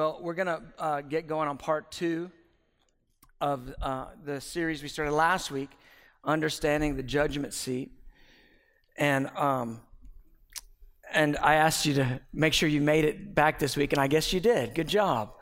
[0.00, 2.30] Well, we're going to uh, get going on part two
[3.38, 5.68] of uh, the series we started last week,
[6.24, 7.92] Understanding the Judgment Seat.
[8.96, 9.82] And, um,
[11.12, 14.06] and I asked you to make sure you made it back this week, and I
[14.06, 14.74] guess you did.
[14.74, 15.32] Good job.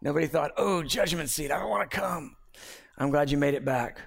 [0.00, 2.36] Nobody thought, oh, judgment seat, I don't want to come.
[2.96, 3.98] I'm glad you made it back.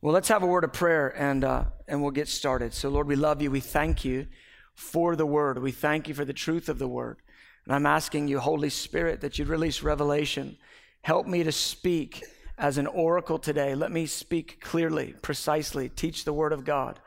[0.00, 2.72] Well, let's have a word of prayer and, uh, and we'll get started.
[2.72, 3.50] So, Lord, we love you.
[3.50, 4.28] We thank you
[4.74, 5.58] for the word.
[5.58, 7.18] We thank you for the truth of the word.
[7.64, 10.56] And I'm asking you, Holy Spirit, that you'd release revelation.
[11.02, 12.22] Help me to speak
[12.58, 13.74] as an oracle today.
[13.74, 17.00] Let me speak clearly, precisely, teach the word of God.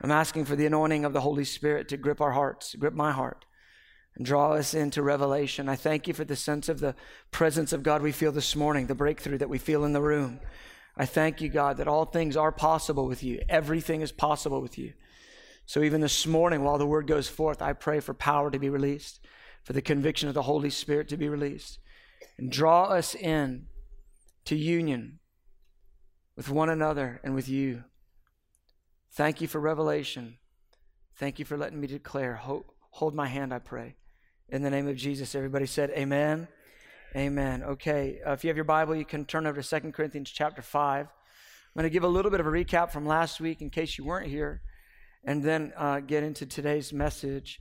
[0.00, 3.12] I'm asking for the anointing of the Holy Spirit to grip our hearts, grip my
[3.12, 3.44] heart,
[4.14, 5.68] and draw us into revelation.
[5.68, 6.94] I thank you for the sense of the
[7.30, 10.40] presence of God we feel this morning, the breakthrough that we feel in the room.
[10.96, 13.42] I thank you, God, that all things are possible with you.
[13.48, 14.94] Everything is possible with you.
[15.66, 18.70] So even this morning, while the word goes forth, I pray for power to be
[18.70, 19.20] released
[19.66, 21.80] for the conviction of the Holy Spirit to be released
[22.38, 23.66] and draw us in
[24.44, 25.18] to union
[26.36, 27.82] with one another and with you.
[29.10, 30.38] Thank you for revelation.
[31.16, 32.36] Thank you for letting me declare.
[32.36, 33.96] Hold, my hand, I pray.
[34.48, 36.46] In the name of Jesus, everybody said, Amen.
[37.16, 37.64] Amen.
[37.64, 40.62] Okay, uh, if you have your Bible, you can turn over to 2 Corinthians chapter
[40.62, 41.06] 5.
[41.06, 41.10] I'm
[41.74, 44.04] going to give a little bit of a recap from last week in case you
[44.04, 44.62] weren't here,
[45.24, 47.58] and then uh, get into today's message.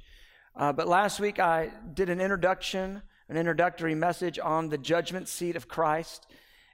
[0.58, 5.58] Uh, but last week I did an introduction, an introductory message on the judgment seat
[5.58, 6.28] of Christ,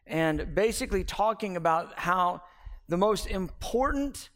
[0.06, 2.44] and basically talking about how
[2.88, 4.30] the most important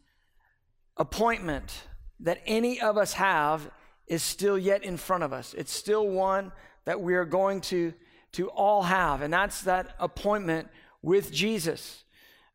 [0.96, 1.84] appointment
[2.20, 3.70] that any of us have
[4.08, 5.54] is still yet in front of us.
[5.54, 6.50] It's still one
[6.84, 7.94] that we are going to,
[8.32, 10.68] to all have, and that's that appointment
[11.02, 12.02] with Jesus.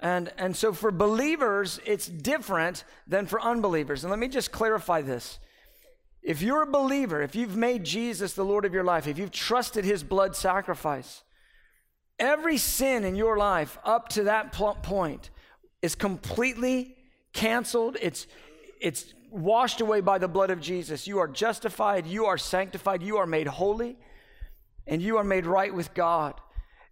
[0.02, 4.04] And, and so for believers, it's different than for unbelievers.
[4.04, 5.40] And let me just clarify this.
[6.24, 9.32] If you're a believer, if you've made Jesus the Lord of your life, if you've
[9.32, 11.24] trusted his blood sacrifice,
[12.20, 15.32] every sin in your life up to that point
[15.82, 16.96] is completely
[17.34, 17.98] canceled.
[18.00, 18.28] It's,
[18.80, 21.08] it's washed away by the blood of Jesus.
[21.08, 23.98] You are justified, you are sanctified, you are made holy,
[24.86, 26.40] and you are made right with God.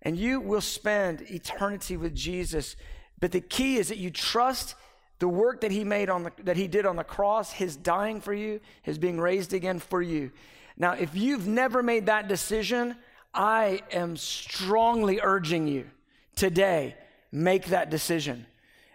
[0.02, 2.76] And you will spend eternity with Jesus.
[3.20, 4.76] But the key is that you trust
[5.20, 8.22] the work that he made on the, that he did on the cross, his dying
[8.22, 10.32] for you, his being raised again for you.
[10.78, 12.96] Now, if you've never made that decision,
[13.34, 15.90] I am strongly urging you
[16.36, 16.96] today,
[17.32, 18.46] make that decision.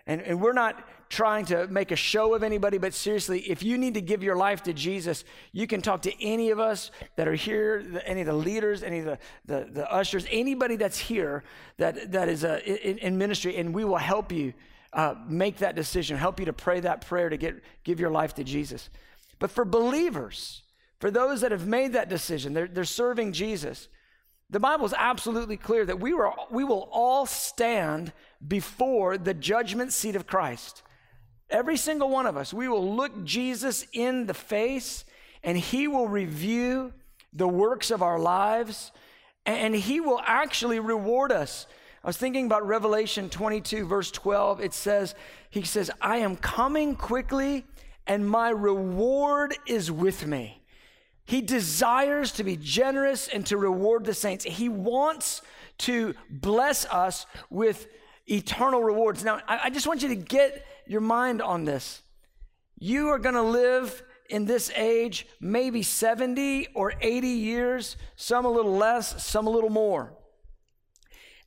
[0.07, 3.79] And, and we're not trying to make a show of anybody, but seriously, if you
[3.79, 7.29] need to give your life to Jesus, you can talk to any of us that
[7.29, 11.45] are here, any of the leaders, any of the, the, the ushers, anybody that's here
[11.77, 14.55] that, that is uh, in, in ministry, and we will help you
[14.94, 18.34] uh, make that decision, help you to pray that prayer to get, give your life
[18.34, 18.88] to Jesus.
[19.38, 20.62] But for believers,
[21.00, 23.88] for those that have made that decision, they're, they're serving Jesus,
[24.50, 28.12] the Bible is absolutely clear that we, were, we will all stand
[28.47, 30.82] before the judgment seat of Christ.
[31.50, 35.05] Every single one of us, we will look Jesus in the face
[35.43, 36.93] and he will review
[37.32, 38.93] the works of our lives
[39.44, 41.66] and he will actually reward us
[42.05, 44.61] I was thinking about Revelation 22, verse 12.
[44.61, 45.15] It says,
[45.49, 47.65] He says, I am coming quickly,
[48.07, 50.61] and my reward is with me.
[51.25, 54.45] He desires to be generous and to reward the saints.
[54.45, 55.41] He wants
[55.79, 57.87] to bless us with
[58.27, 59.25] eternal rewards.
[59.25, 62.03] Now, I, just want you to get your mind on this.
[62.79, 68.51] You are going to live in this age maybe 70 or 80 years, some a
[68.51, 70.13] little less, some a little more.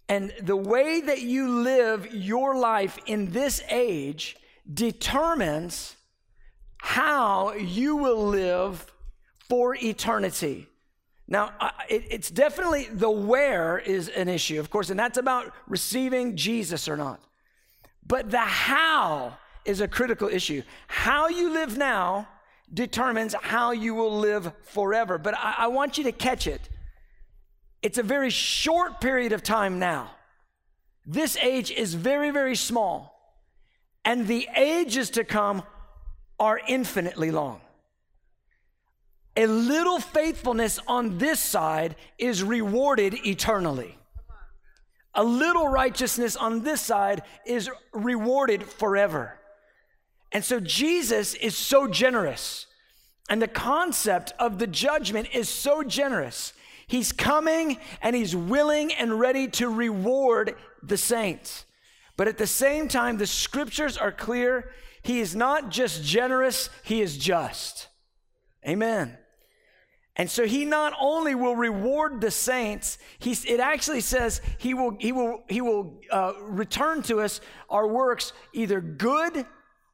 [0.09, 4.37] And the way that you live your life in this age
[4.71, 5.95] determines
[6.77, 8.91] how you will live
[9.49, 10.67] for eternity.
[11.27, 11.51] Now,
[11.89, 16.95] it's definitely the where is an issue, of course, and that's about receiving Jesus or
[16.95, 17.21] not.
[18.05, 20.63] But the how is a critical issue.
[20.87, 22.29] How you live now
[22.73, 25.17] determines how you will live forever.
[25.17, 26.69] But I, want you to catch it.
[27.81, 30.11] It's a very short period of time now.
[31.05, 33.13] This age is very, very small.
[34.03, 35.63] And the ages to come
[36.39, 37.61] are infinitely long.
[39.35, 43.97] A little faithfulness on this side is rewarded eternally.
[45.13, 49.39] A little righteousness on this side is rewarded forever.
[50.31, 52.65] And so Jesus is so generous.
[53.29, 56.53] And the concept of the judgment is so generous
[56.87, 61.65] He's coming and he's willing and ready to reward the saints.
[62.15, 64.71] But at the same time, the scriptures are clear.
[65.03, 67.89] He is not just generous, he is just.
[68.67, 69.17] Amen.
[70.15, 74.97] And so he not only will reward the saints, he, it actually says he will,
[74.99, 77.39] he will, he will uh, return to us
[77.69, 79.45] our works either good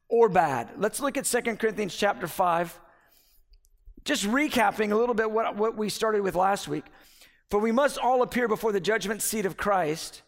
[0.08, 0.70] or bad.
[0.78, 2.80] Let's look at Second Corinthians chapter 5.
[4.04, 6.84] Just recapping a little bit what, what we started with last week.
[7.50, 10.22] For we must all appear before the judgment seat of Christ,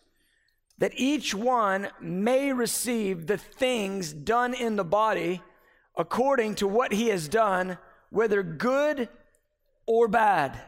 [0.78, 5.43] that each one may receive the things done in the body
[5.96, 7.78] according to what he has done,
[8.11, 9.08] whether good
[9.87, 10.61] or bad.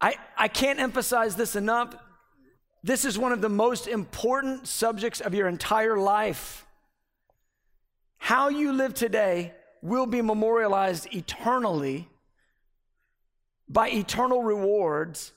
[0.00, 1.94] I, I can't emphasize this enough.
[2.82, 6.66] This is one of the most important subjects of your entire life.
[8.16, 9.52] How you live today
[9.82, 12.08] will be memorialized eternally
[13.68, 15.32] by eternal rewards.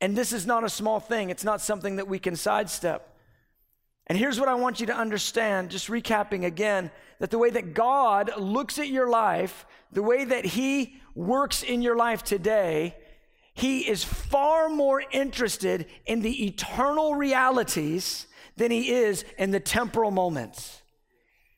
[0.00, 3.12] And this is not a small thing, it's not something that we can sidestep.
[4.06, 7.74] And here's what I want you to understand, just recapping again, that the way that
[7.74, 12.94] God looks at your life, the way that He works in your life today,
[13.54, 18.26] He is far more interested in the eternal realities
[18.56, 20.82] than He is in the temporal moments.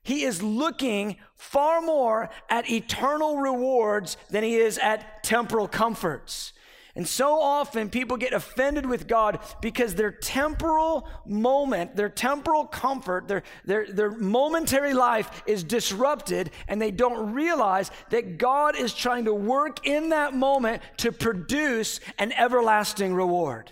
[0.03, 6.53] He is looking far more at eternal rewards than he is at temporal comforts.
[6.99, 13.29] And so often people get offended with God because their temporal moment, their temporal comfort,
[13.29, 19.27] their, their, their momentary life is disrupted, and they don't realize that God is trying
[19.27, 23.71] to work in that moment to produce an everlasting reward.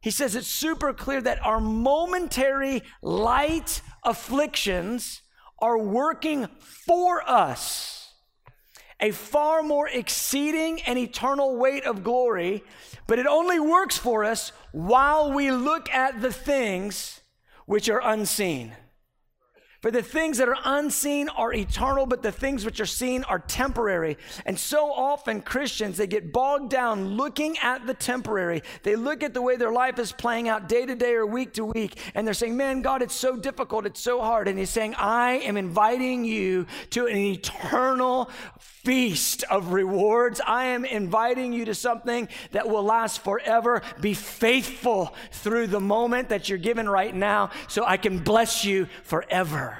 [0.00, 5.22] He says it's super clear that our momentary light afflictions
[5.58, 7.96] are working for us
[9.00, 12.64] a far more exceeding and eternal weight of glory,
[13.06, 17.20] but it only works for us while we look at the things
[17.66, 18.72] which are unseen.
[19.80, 23.38] For the things that are unseen are eternal, but the things which are seen are
[23.38, 24.16] temporary.
[24.44, 28.62] And so often Christians, they get bogged down looking at the temporary.
[28.82, 31.54] They look at the way their life is playing out day to day or week
[31.54, 34.48] to week, and they're saying, Man, God, it's so difficult, it's so hard.
[34.48, 38.30] And He's saying, I am inviting you to an eternal
[38.86, 40.40] feast of rewards.
[40.46, 43.82] I am inviting you to something that will last forever.
[44.00, 48.86] Be faithful through the moment that you're given right now so I can bless you
[49.02, 49.76] forever.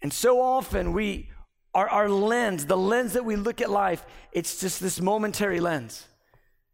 [0.00, 1.28] And so often we,
[1.74, 6.06] our, our lens, the lens that we look at life, it's just this momentary lens.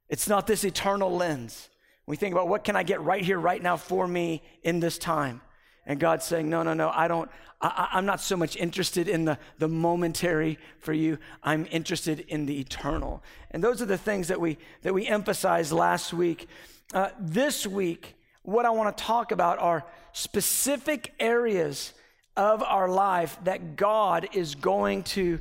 [0.08, 1.68] It's not this eternal lens.
[2.06, 4.98] We think about what can I get right here, right now for me in this
[4.98, 5.40] time.
[5.86, 7.30] And God's saying, no, no, no, I don't,
[7.60, 11.18] I, am not so much interested in the, the momentary for you.
[11.42, 13.22] I'm interested in the eternal.
[13.50, 16.48] And those are the things that we, that we emphasized last week.
[16.94, 21.92] Uh, this week, what I want to talk about are specific areas
[22.36, 25.38] of our life that God is going to,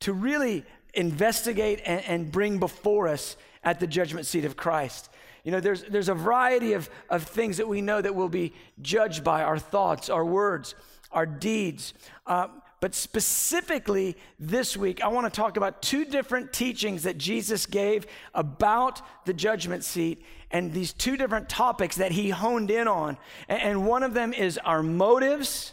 [0.00, 5.08] to really investigate and, and bring before us at the judgment seat of Christ.
[5.44, 8.54] You know, there's, there's a variety of, of things that we know that will be
[8.82, 10.74] judged by our thoughts, our words,
[11.12, 11.94] our deeds.
[12.26, 12.48] Uh,
[12.84, 18.06] but specifically this week, I want to talk about two different teachings that Jesus gave
[18.34, 23.16] about the judgment seat and these two different topics that he honed in on.
[23.48, 25.72] And one of them is our motives,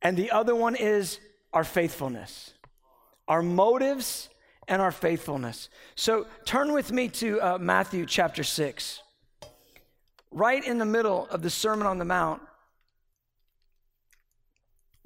[0.00, 1.20] and the other one is
[1.52, 2.54] our faithfulness.
[3.28, 4.29] Our motives
[4.70, 5.68] and our faithfulness.
[5.96, 9.02] So turn with me to uh, Matthew chapter 6.
[10.30, 12.40] Right in the middle of the Sermon on the Mount,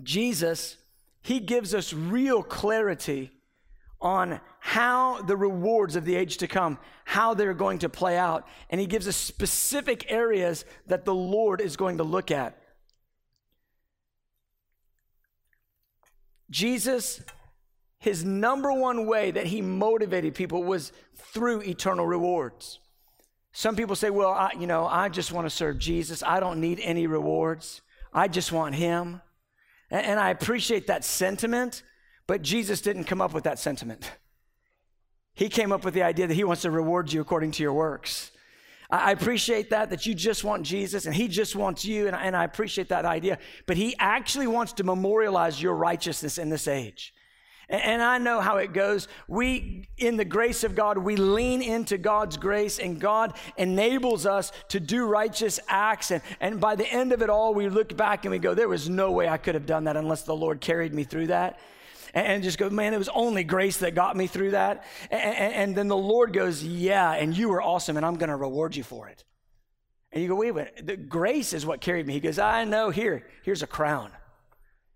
[0.03, 0.77] Jesus,
[1.23, 3.31] he gives us real clarity
[4.03, 8.47] on how the rewards of the age to come, how they're going to play out.
[8.69, 12.61] And he gives us specific areas that the Lord is going to look at.
[16.51, 17.23] Jesus
[18.05, 22.79] his number one way that he motivated people was through eternal rewards.
[23.53, 26.23] Some people say, well, I, you know, I just want to serve Jesus.
[26.23, 27.81] I don't need any rewards.
[28.13, 29.23] I just want him.
[29.91, 31.83] And, and I appreciate that sentiment,
[32.27, 34.11] but Jesus didn't come up with that sentiment.
[35.33, 37.73] He came up with the idea that he wants to reward you according to your
[37.73, 38.33] works.
[38.91, 42.37] I appreciate that, that you just want Jesus and he just wants you, and, and
[42.37, 43.39] I appreciate that idea.
[43.67, 47.15] But he actually wants to memorialize your righteousness in this age.
[47.69, 49.09] And I know how it goes.
[49.27, 54.53] We, in the grace of God, we lean into God's grace, and God enables us
[54.69, 56.11] to do righteous acts.
[56.11, 58.69] And, and by the end of it all, we look back and we go, There
[58.69, 61.59] was no way I could have done that unless the Lord carried me through that.
[62.13, 64.85] And, and just go, Man, it was only grace that got me through that.
[65.11, 68.31] And, and, and then the Lord goes, Yeah, and you were awesome, and I'm going
[68.31, 69.25] to reward you for it.
[70.13, 72.13] And you go, Wait, wait, the grace is what carried me.
[72.13, 74.11] He goes, I know, here, here's a crown.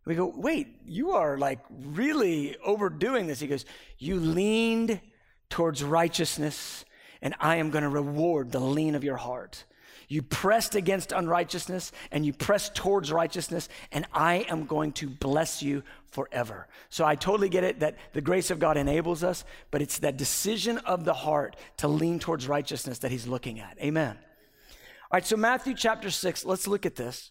[0.08, 3.40] We go, wait, you are like really overdoing this.
[3.40, 3.66] He goes,
[3.98, 5.02] You leaned
[5.50, 6.86] towards righteousness,
[7.20, 9.66] and I am going to reward the lean of your heart.
[10.08, 15.62] You pressed against unrighteousness and you pressed towards righteousness, and I am going to bless
[15.62, 16.68] you forever.
[16.88, 20.16] So I totally get it that the grace of God enables us, but it's that
[20.16, 23.76] decision of the heart to lean towards righteousness that He's looking at.
[23.78, 24.16] Amen.
[24.16, 27.30] All right, so Matthew chapter 6, let's look at this.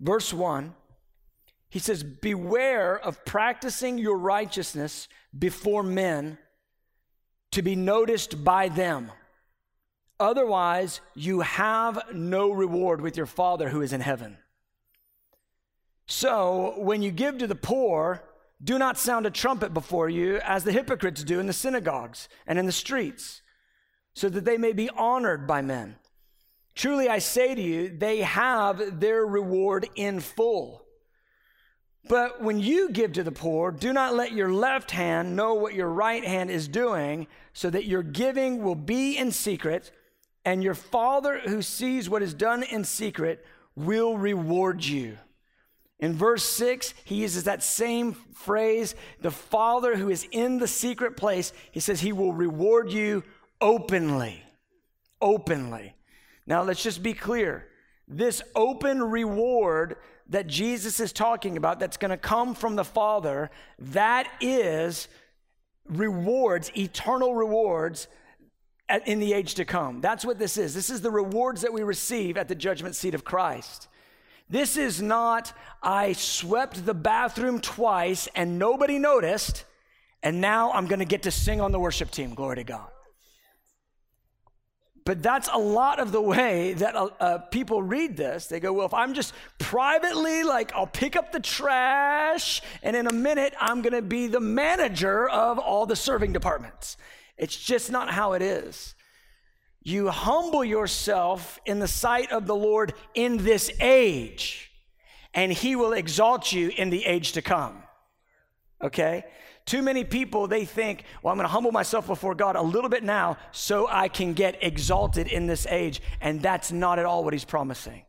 [0.00, 0.74] Verse 1,
[1.68, 6.38] he says, Beware of practicing your righteousness before men
[7.52, 9.12] to be noticed by them.
[10.18, 14.38] Otherwise, you have no reward with your Father who is in heaven.
[16.06, 18.22] So, when you give to the poor,
[18.62, 22.58] do not sound a trumpet before you, as the hypocrites do in the synagogues and
[22.58, 23.42] in the streets,
[24.14, 25.96] so that they may be honored by men.
[26.74, 30.84] Truly, I say to you, they have their reward in full.
[32.08, 35.74] But when you give to the poor, do not let your left hand know what
[35.74, 39.92] your right hand is doing, so that your giving will be in secret
[40.44, 43.44] and your Father who sees what is done in secret
[43.76, 45.18] will reward you.
[45.98, 51.16] In verse 6, he uses that same phrase, the Father who is in the secret
[51.16, 53.22] place, he says he will reward you
[53.60, 54.42] openly.
[55.20, 55.94] Openly.
[56.50, 57.68] Now, let's just be clear.
[58.08, 59.98] This open reward
[60.30, 65.06] that Jesus is talking about, that's going to come from the Father, that is
[65.86, 68.08] rewards, eternal rewards
[69.06, 70.00] in the age to come.
[70.00, 70.74] That's what this is.
[70.74, 73.86] This is the rewards that we receive at the judgment seat of Christ.
[74.48, 79.66] This is not, I swept the bathroom twice and nobody noticed,
[80.20, 82.34] and now I'm going to get to sing on the worship team.
[82.34, 82.88] Glory to God.
[85.04, 88.46] But that's a lot of the way that uh, uh, people read this.
[88.46, 93.06] They go, well, if I'm just privately, like, I'll pick up the trash, and in
[93.06, 96.96] a minute, I'm going to be the manager of all the serving departments.
[97.38, 98.94] It's just not how it is.
[99.82, 104.70] You humble yourself in the sight of the Lord in this age,
[105.32, 107.82] and He will exalt you in the age to come.
[108.82, 109.24] Okay?
[109.70, 112.90] Too many people, they think, well, I'm going to humble myself before God a little
[112.90, 116.02] bit now so I can get exalted in this age.
[116.20, 118.02] And that's not at all what He's promising.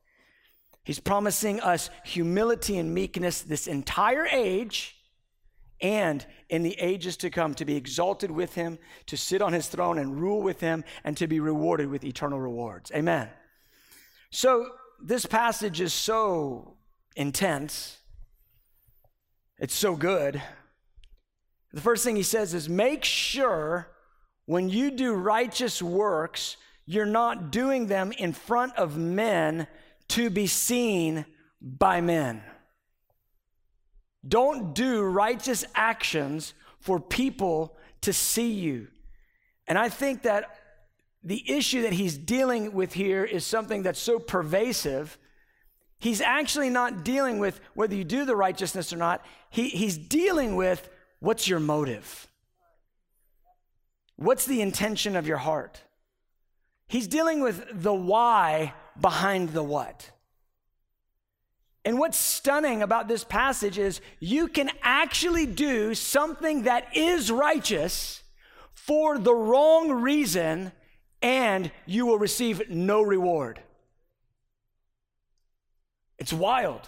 [0.83, 4.95] He's promising us humility and meekness this entire age
[5.81, 9.67] and in the ages to come to be exalted with him, to sit on his
[9.67, 12.91] throne and rule with him, and to be rewarded with eternal rewards.
[12.91, 13.29] Amen.
[14.31, 14.67] So,
[14.99, 16.77] this passage is so
[17.15, 17.99] intense,
[19.59, 20.41] it's so good.
[21.73, 23.87] The first thing he says is make sure
[24.45, 29.67] when you do righteous works, you're not doing them in front of men
[30.09, 31.25] to be seen
[31.61, 32.43] by men.
[34.27, 38.87] Don't do righteous actions for people to see you.
[39.67, 40.57] And I think that
[41.23, 45.17] the issue that he's dealing with here is something that's so pervasive.
[45.99, 49.23] He's actually not dealing with whether you do the righteousness or not.
[49.49, 50.89] He, he's dealing with
[51.21, 52.27] what's your motive?
[54.17, 55.81] What's the intention of your heart?
[56.87, 60.11] He's dealing with the why behind the what.
[61.83, 68.21] And what's stunning about this passage is you can actually do something that is righteous
[68.73, 70.71] for the wrong reason
[71.21, 73.61] and you will receive no reward.
[76.19, 76.87] It's wild.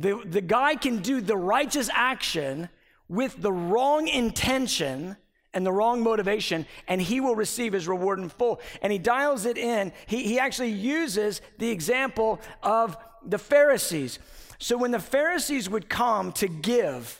[0.00, 2.70] The, the guy can do the righteous action
[3.08, 5.16] with the wrong intention
[5.52, 8.60] and the wrong motivation, and he will receive his reward in full.
[8.80, 9.92] And he dials it in.
[10.06, 14.18] He, he actually uses the example of the Pharisees.
[14.58, 17.19] So when the Pharisees would come to give,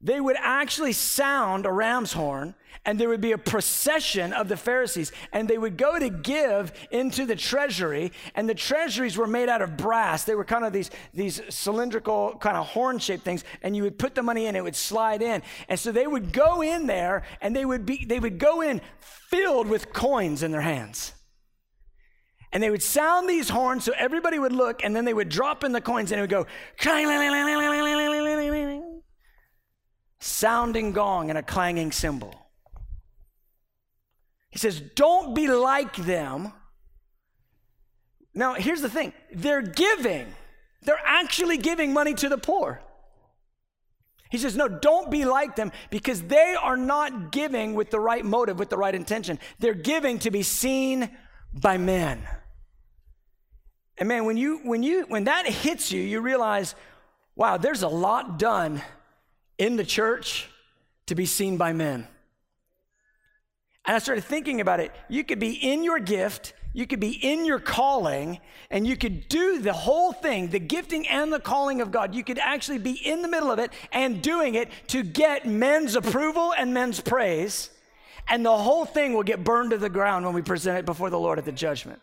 [0.00, 2.54] they would actually sound a ram's horn
[2.86, 6.72] and there would be a procession of the Pharisees and they would go to give
[6.90, 10.24] into the treasury and the treasuries were made out of brass.
[10.24, 13.98] They were kind of these, these cylindrical kind of horn shaped things and you would
[13.98, 15.42] put the money in, it would slide in.
[15.68, 18.80] And so they would go in there and they would be, they would go in
[19.00, 21.12] filled with coins in their hands.
[22.52, 25.62] And they would sound these horns so everybody would look, and then they would drop
[25.62, 26.46] in the coins and it would go
[30.20, 32.34] sounding gong and a clanging cymbal.
[34.50, 36.52] He says, Don't be like them.
[38.34, 40.26] Now, here's the thing they're giving,
[40.82, 42.80] they're actually giving money to the poor.
[44.30, 48.24] He says, No, don't be like them because they are not giving with the right
[48.24, 49.38] motive, with the right intention.
[49.58, 51.10] They're giving to be seen
[51.52, 52.22] by men.
[53.98, 56.74] And man, when you when you when that hits you, you realize,
[57.36, 58.80] wow, there's a lot done
[59.60, 60.48] in the church
[61.06, 62.08] to be seen by men.
[63.84, 64.90] And I started thinking about it.
[65.08, 68.40] You could be in your gift, you could be in your calling,
[68.70, 72.14] and you could do the whole thing, the gifting and the calling of God.
[72.14, 75.94] You could actually be in the middle of it and doing it to get men's
[75.94, 77.68] approval and men's praise.
[78.28, 81.10] And the whole thing will get burned to the ground when we present it before
[81.10, 82.00] the Lord at the judgment.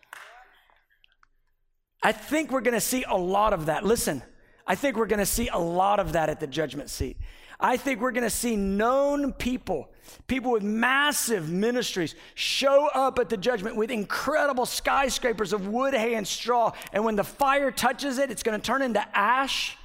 [2.02, 3.84] I think we're going to see a lot of that.
[3.84, 4.22] Listen,
[4.64, 7.16] I think we're going to see a lot of that at the judgment seat.
[7.60, 9.90] I think we're going to see known people,
[10.28, 16.14] people with massive ministries, show up at the judgment with incredible skyscrapers of wood, hay,
[16.14, 16.72] and straw.
[16.92, 19.76] And when the fire touches it, it's going to turn into ash.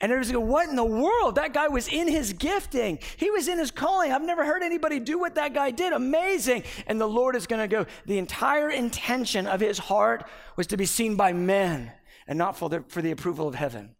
[0.00, 1.36] And everybody's going, What in the world?
[1.36, 2.98] That guy was in his gifting.
[3.16, 4.12] He was in his calling.
[4.12, 5.92] I've never heard anybody do what that guy did.
[5.92, 6.64] Amazing.
[6.86, 10.76] And the Lord is going to go, The entire intention of his heart was to
[10.76, 11.90] be seen by men
[12.26, 13.96] and not for the, for the approval of heaven.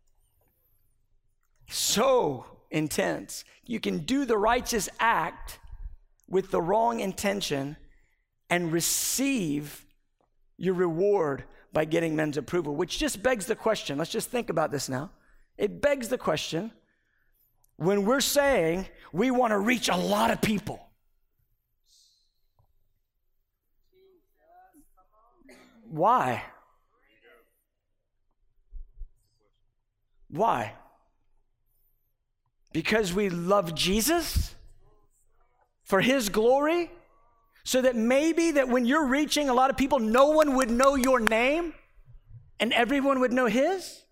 [1.69, 2.45] So
[2.75, 3.45] intense.
[3.65, 5.59] You can do the righteous act
[6.29, 7.77] with the wrong intention
[8.51, 9.87] and receive
[10.59, 13.97] your reward by getting men's approval, which just begs the question.
[13.97, 15.11] Let's just think about this now.
[15.57, 16.73] It begs the question
[17.77, 20.81] when we're saying we want to reach a lot of people.
[25.89, 26.43] Why?
[30.29, 30.75] Why?
[32.75, 34.53] Because we love Jesus
[35.85, 36.91] for his glory?
[37.63, 40.97] So that maybe that when you're reaching a lot of people, no one would know
[40.97, 41.73] your name
[42.61, 44.03] and everyone would know his?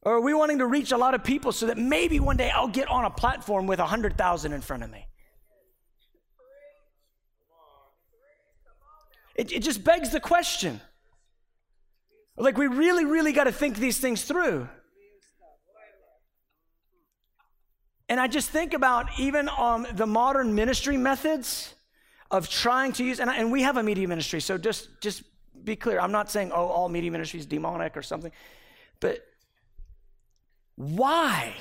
[0.00, 2.48] Or are we wanting to reach a lot of people so that maybe one day
[2.48, 5.06] I'll get on a platform with 100,000 in front of me?
[9.34, 10.80] It, it just begs the question.
[12.38, 14.68] Like, we really, really got to think these things through.
[18.08, 21.74] And I just think about even um, the modern ministry methods
[22.30, 25.22] of trying to use, and, and we have a media ministry, so just, just
[25.64, 26.00] be clear.
[26.00, 28.32] I'm not saying, oh, all media ministry is demonic or something,
[29.00, 29.26] but
[30.76, 31.54] why?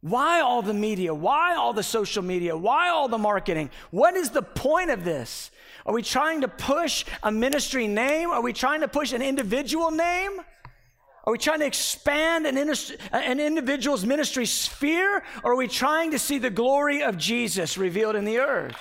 [0.00, 1.14] Why all the media?
[1.14, 2.56] Why all the social media?
[2.56, 3.70] Why all the marketing?
[3.90, 5.50] What is the point of this?
[5.86, 8.30] Are we trying to push a ministry name?
[8.30, 10.40] Are we trying to push an individual name?
[11.24, 12.56] Are we trying to expand an,
[13.12, 15.22] an, individual's ministry sphere?
[15.44, 18.76] Or are we trying to see the glory of Jesus revealed in the earth?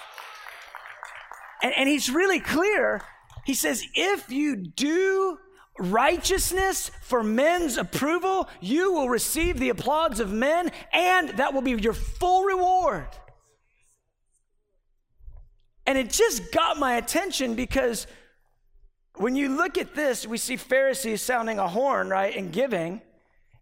[1.61, 3.01] And, and he's really clear.
[3.45, 5.37] He says, if you do
[5.77, 11.71] righteousness for men's approval, you will receive the applause of men, and that will be
[11.71, 13.07] your full reward.
[15.85, 18.07] And it just got my attention because
[19.15, 23.01] when you look at this, we see Pharisees sounding a horn, right, and giving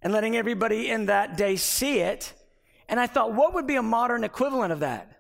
[0.01, 2.33] and letting everybody in that day see it.
[2.87, 5.19] And I thought, what would be a modern equivalent of that?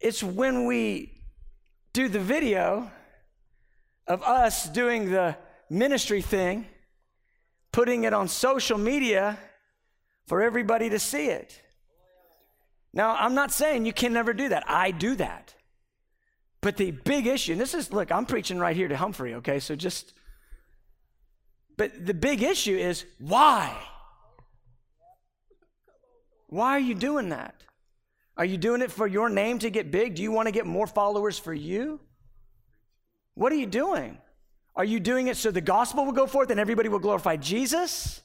[0.00, 1.22] It's when we
[1.92, 2.90] do the video
[4.06, 5.36] of us doing the
[5.70, 6.66] ministry thing,
[7.70, 9.38] putting it on social media
[10.26, 11.60] for everybody to see it.
[12.92, 14.64] Now, I'm not saying you can never do that.
[14.66, 15.54] I do that.
[16.62, 19.58] But the big issue, and this is, look, I'm preaching right here to Humphrey, okay?
[19.58, 20.14] So just,
[21.76, 23.76] but the big issue is why?
[26.46, 27.56] Why are you doing that?
[28.36, 30.14] Are you doing it for your name to get big?
[30.14, 32.00] Do you want to get more followers for you?
[33.34, 34.18] What are you doing?
[34.76, 38.22] Are you doing it so the gospel will go forth and everybody will glorify Jesus?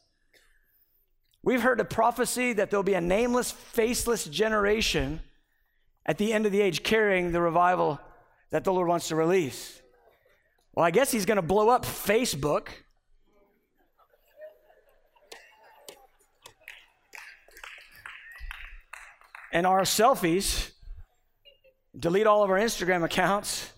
[1.41, 5.21] We've heard a prophecy that there'll be a nameless, faceless generation
[6.05, 7.99] at the end of the age carrying the revival
[8.49, 9.81] that the Lord wants to release.
[10.73, 12.69] Well, I guess He's going to blow up Facebook.
[19.51, 20.71] And our selfies,
[21.97, 23.71] delete all of our Instagram accounts.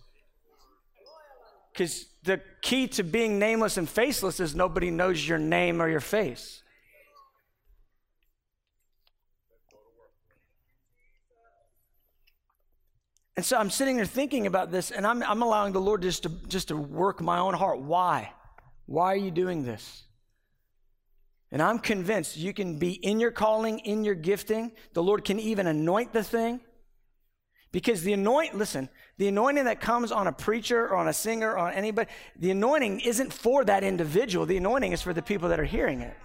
[1.71, 6.01] Because the key to being nameless and faceless is nobody knows your name or your
[6.01, 6.63] face.
[13.39, 16.23] And so I'm sitting there thinking about this, and I'm, I'm allowing the Lord just
[16.23, 17.79] to, just to work my own heart.
[17.79, 18.33] Why?
[18.85, 20.03] Why are you doing this?
[21.49, 24.73] And I'm convinced you can be in your calling, in your gifting.
[24.91, 26.59] The Lord can even anoint the thing.
[27.71, 31.53] Because the anoint, listen, the anointing that comes on a preacher or on a singer
[31.53, 34.47] or on anybody, the anointing isn't for that individual.
[34.47, 36.17] The anointing is for the people that are hearing it.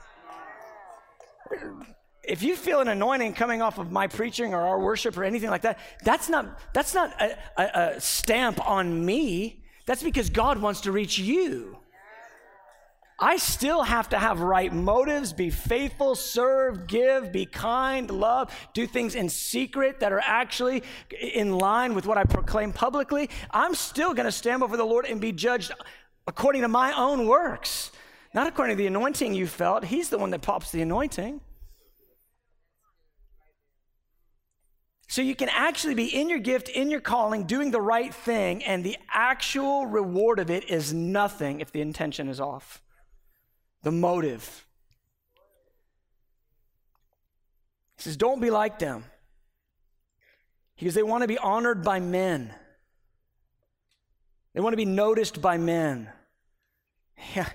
[2.29, 5.51] If you feel an anointing coming off of my preaching or our worship or anything
[5.51, 9.63] like that, that's not, that's not a, a, a stamp on me.
[9.87, 11.79] That's because God wants to reach you.
[13.19, 18.89] I still have to have right motives, be faithful, serve, give, be kind, love, do
[18.89, 20.83] things in secret that are actually
[21.21, 23.31] in line with what I proclaim publicly.
[23.53, 25.71] I'm still going to stand before the Lord and be judged
[26.27, 27.93] according to my own works,
[28.35, 29.85] not according to the anointing you felt.
[29.85, 31.41] He's the one that pops the anointing.
[35.15, 38.65] So you can actually be in your gift, in your calling, doing the right thing,
[38.65, 42.83] and the actual reward of it is nothing if the intention is off.
[43.85, 44.67] The motive.
[47.97, 49.05] He says, Don't be like them.
[50.77, 52.53] Because they want to be honored by men.
[54.53, 56.09] They want to be noticed by men.
[57.37, 57.49] Yeah.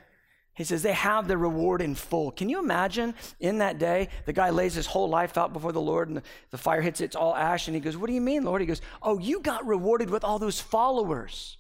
[0.60, 2.32] He says they have the reward in full.
[2.32, 5.80] Can you imagine in that day, the guy lays his whole life out before the
[5.80, 7.70] Lord and the, fire hits it, it's all ash.
[7.70, 8.60] And he goes, What do you mean, Lord?
[8.60, 11.56] He goes, Oh, you got rewarded with all those followers.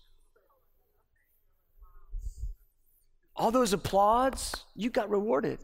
[3.38, 5.60] All those applauds, you got rewarded.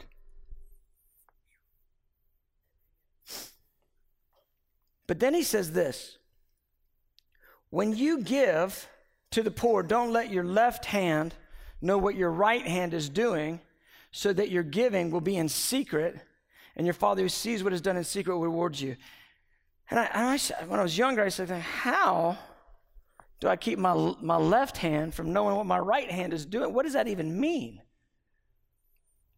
[5.06, 6.16] But then he says this
[7.68, 8.88] When you give
[9.32, 11.34] to the poor, don't let your left hand
[11.80, 13.60] know what your right hand is doing,
[14.10, 16.18] so that your giving will be in secret,
[16.74, 18.96] and your Father who sees what is done in secret will reward you.
[19.90, 22.38] And I, and I, when I was younger, I said, How
[23.40, 26.72] do I keep my, my left hand from knowing what my right hand is doing?
[26.72, 27.82] What does that even mean?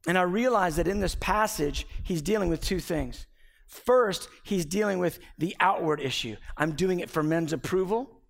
[0.06, 3.26] And I realized that in this passage, he's dealing with two things.
[3.66, 6.36] First, he's dealing with the outward issue.
[6.56, 8.22] I'm doing it for men's approval.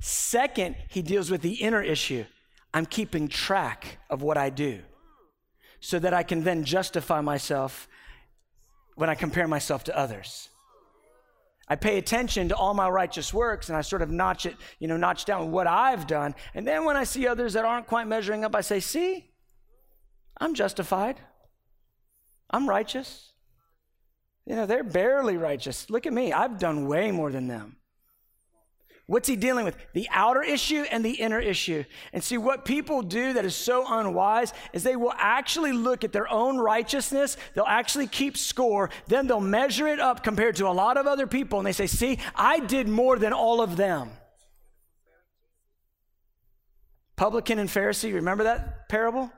[0.00, 2.24] Second, he deals with the inner issue.
[2.72, 4.80] I'm keeping track of what I do
[5.80, 7.88] so that I can then justify myself
[8.96, 10.48] when I compare myself to others.
[11.68, 14.88] I pay attention to all my righteous works and I sort of notch it, you
[14.88, 16.34] know, notch down what I've done.
[16.54, 19.30] And then when I see others that aren't quite measuring up, I say, see,
[20.40, 21.20] I'm justified.
[22.50, 23.32] I'm righteous.
[24.46, 25.90] You know, they're barely righteous.
[25.90, 26.32] Look at me.
[26.32, 27.76] I've done way more than them.
[29.08, 29.74] What's he dealing with?
[29.94, 31.84] The outer issue and the inner issue.
[32.12, 36.12] And see, what people do that is so unwise is they will actually look at
[36.12, 40.76] their own righteousness, they'll actually keep score, then they'll measure it up compared to a
[40.76, 44.10] lot of other people, and they say, See, I did more than all of them.
[47.16, 49.32] Publican and Pharisee, remember that parable?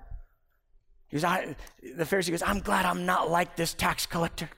[1.12, 1.54] Goes, I,
[1.96, 4.50] the Pharisee goes, I'm glad I'm not like this tax collector.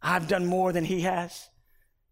[0.00, 1.50] I've done more than he has.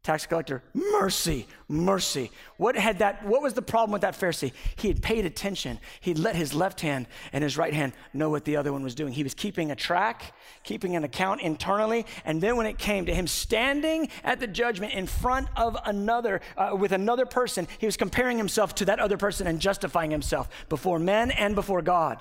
[0.03, 2.33] Tax collector, mercy, mercy.
[2.57, 4.51] What had that, what was the problem with that Pharisee?
[4.75, 5.79] He had paid attention.
[6.01, 8.97] He'd let his left hand and his right hand know what the other one was
[8.97, 9.13] doing.
[9.13, 10.35] He was keeping a track,
[10.65, 12.05] keeping an account internally.
[12.25, 16.41] And then when it came to him standing at the judgment in front of another,
[16.57, 20.49] uh, with another person, he was comparing himself to that other person and justifying himself
[20.69, 22.21] before men and before God.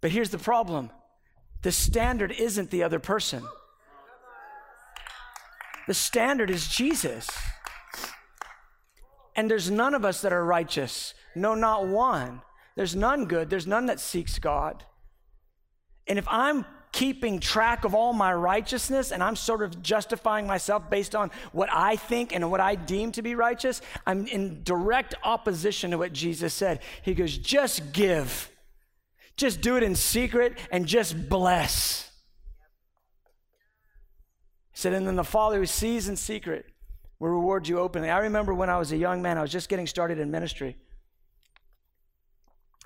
[0.00, 0.90] But here's the problem
[1.62, 3.42] the standard isn't the other person.
[5.86, 7.28] The standard is Jesus.
[9.36, 11.14] And there's none of us that are righteous.
[11.34, 12.42] No, not one.
[12.74, 13.50] There's none good.
[13.50, 14.84] There's none that seeks God.
[16.06, 20.88] And if I'm keeping track of all my righteousness and I'm sort of justifying myself
[20.88, 25.14] based on what I think and what I deem to be righteous, I'm in direct
[25.22, 26.80] opposition to what Jesus said.
[27.02, 28.50] He goes, just give,
[29.36, 32.10] just do it in secret and just bless.
[34.76, 36.66] He said, and then the Father who sees in secret
[37.18, 38.10] will reward you openly.
[38.10, 40.76] I remember when I was a young man, I was just getting started in ministry.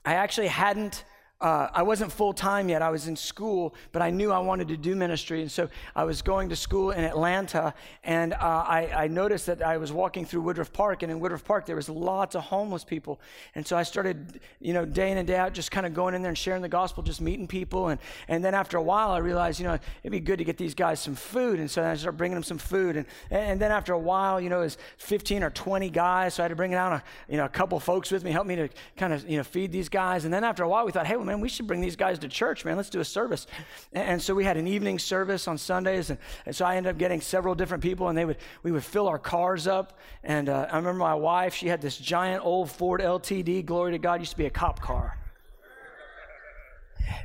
[0.04, 1.04] I actually hadn't
[1.40, 2.82] uh, I wasn't full time yet.
[2.82, 5.40] I was in school, but I knew I wanted to do ministry.
[5.40, 7.72] And so I was going to school in Atlanta,
[8.04, 11.42] and uh, I, I, noticed that I was walking through Woodruff Park, and in Woodruff
[11.42, 13.20] Park, there was lots of homeless people.
[13.54, 16.14] And so I started, you know, day in and day out, just kind of going
[16.14, 17.88] in there and sharing the gospel, just meeting people.
[17.88, 17.98] And,
[18.28, 20.74] and then after a while, I realized, you know, it'd be good to get these
[20.74, 21.58] guys some food.
[21.58, 22.96] And so I started bringing them some food.
[22.96, 26.42] And, and then after a while, you know, it was 15 or 20 guys, so
[26.42, 28.56] I had to bring down a, you know, a couple folks with me, help me
[28.56, 30.26] to kind of, you know, feed these guys.
[30.26, 32.18] And then after a while, we thought, hey, well, man, we should bring these guys
[32.18, 32.76] to church, man.
[32.76, 33.46] Let's do a service.
[33.92, 36.10] And, so we had an evening service on Sundays.
[36.10, 38.82] And, and, so I ended up getting several different people, and they would, we would
[38.82, 39.98] fill our cars up.
[40.24, 43.98] And uh, I remember my wife, she had this giant old Ford LTD, glory to
[43.98, 45.16] God, used to be a cop car.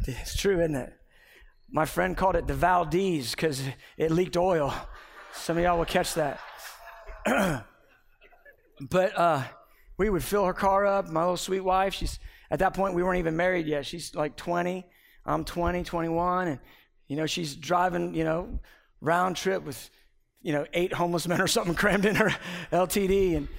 [0.07, 0.93] It's true, isn't it?
[1.71, 3.61] My friend called it the Valdez because
[3.97, 4.71] it leaked oil.
[5.33, 6.39] Some of y'all will catch that.
[8.81, 9.43] but uh,
[9.97, 11.09] we would fill her car up.
[11.09, 12.19] My little sweet wife, she's
[12.55, 13.85] at that point, we weren't even married yet.
[13.85, 14.85] She's like 20.
[15.25, 16.47] I'm 20, 21.
[16.47, 16.59] And
[17.09, 18.61] You know, she's driving, you know,
[19.01, 19.89] round trip with,
[20.41, 22.33] you know, eight homeless men or something crammed in her
[22.71, 23.35] LTD.
[23.35, 23.49] And,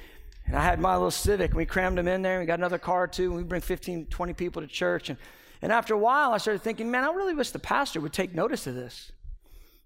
[0.46, 2.37] and I had my little Civic, and we crammed them in there.
[2.37, 5.11] And We got another car, too, and we bring 15, 20 people to church.
[5.11, 5.18] And,
[5.61, 8.35] and after a while, I started thinking, man, I really wish the pastor would take
[8.35, 9.12] notice of this.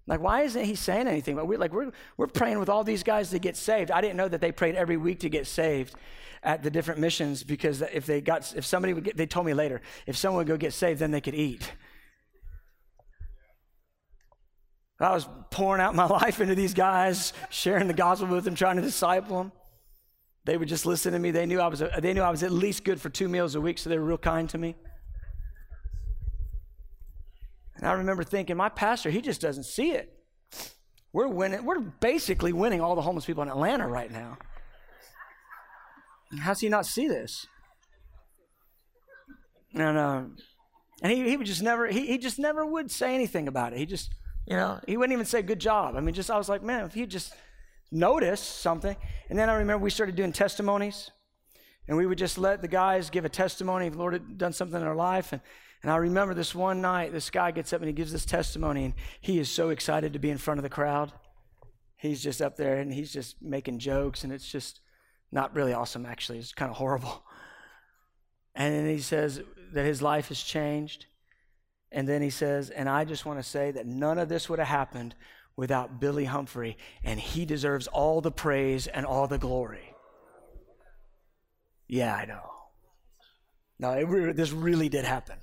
[0.07, 1.35] Like, why isn't he saying anything?
[1.35, 3.91] But we like we're we're praying with all these guys to get saved.
[3.91, 5.95] I didn't know that they prayed every week to get saved
[6.43, 9.53] at the different missions because if they got if somebody would get they told me
[9.53, 11.71] later if someone would go get saved then they could eat.
[14.99, 18.75] I was pouring out my life into these guys, sharing the gospel with them, trying
[18.75, 19.51] to disciple them.
[20.45, 21.31] They would just listen to me.
[21.31, 23.61] They knew I was they knew I was at least good for two meals a
[23.61, 24.75] week, so they were real kind to me.
[27.81, 30.13] And I remember thinking, my pastor, he just doesn't see it.
[31.11, 34.37] We're winning, we're basically winning all the homeless people in Atlanta right now.
[36.39, 37.45] How's he not see this?
[39.73, 40.23] And uh,
[41.01, 43.79] and he, he would just never he, he just never would say anything about it.
[43.79, 44.13] He just
[44.45, 45.95] you know he wouldn't even say good job.
[45.97, 47.33] I mean, just I was like, man, if he just
[47.91, 48.95] notice something.
[49.29, 51.11] And then I remember we started doing testimonies,
[51.87, 54.53] and we would just let the guys give a testimony if the Lord had done
[54.53, 55.41] something in their life, and
[55.81, 58.85] and I remember this one night, this guy gets up and he gives this testimony,
[58.85, 61.11] and he is so excited to be in front of the crowd.
[61.97, 64.79] He's just up there and he's just making jokes, and it's just
[65.31, 66.39] not really awesome, actually.
[66.39, 67.23] It's kind of horrible.
[68.53, 69.41] And then he says
[69.71, 71.05] that his life has changed.
[71.89, 74.59] And then he says, and I just want to say that none of this would
[74.59, 75.15] have happened
[75.55, 79.95] without Billy Humphrey, and he deserves all the praise and all the glory.
[81.87, 82.41] Yeah, I know.
[83.79, 85.37] No, it, this really did happen.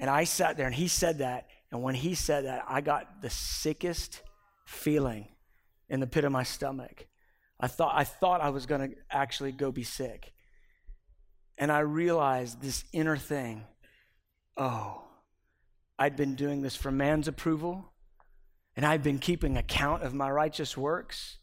[0.00, 1.46] And I sat there and he said that.
[1.70, 4.22] And when he said that, I got the sickest
[4.66, 5.28] feeling
[5.88, 7.06] in the pit of my stomach.
[7.60, 10.32] I thought I thought I was going to actually go be sick.
[11.58, 13.64] And I realized this inner thing.
[14.56, 15.04] Oh,
[15.98, 17.92] I'd been doing this for man's approval,
[18.74, 21.36] and I'd been keeping account of my righteous works.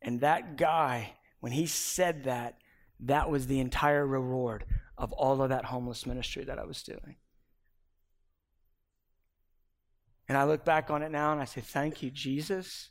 [0.00, 2.56] And that guy, when he said that,
[3.00, 4.64] that was the entire reward
[4.96, 7.16] of all of that homeless ministry that I was doing.
[10.32, 12.88] And I look back on it now and I say, Thank you, Jesus,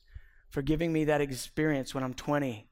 [0.52, 2.70] for giving me that experience when I'm 20.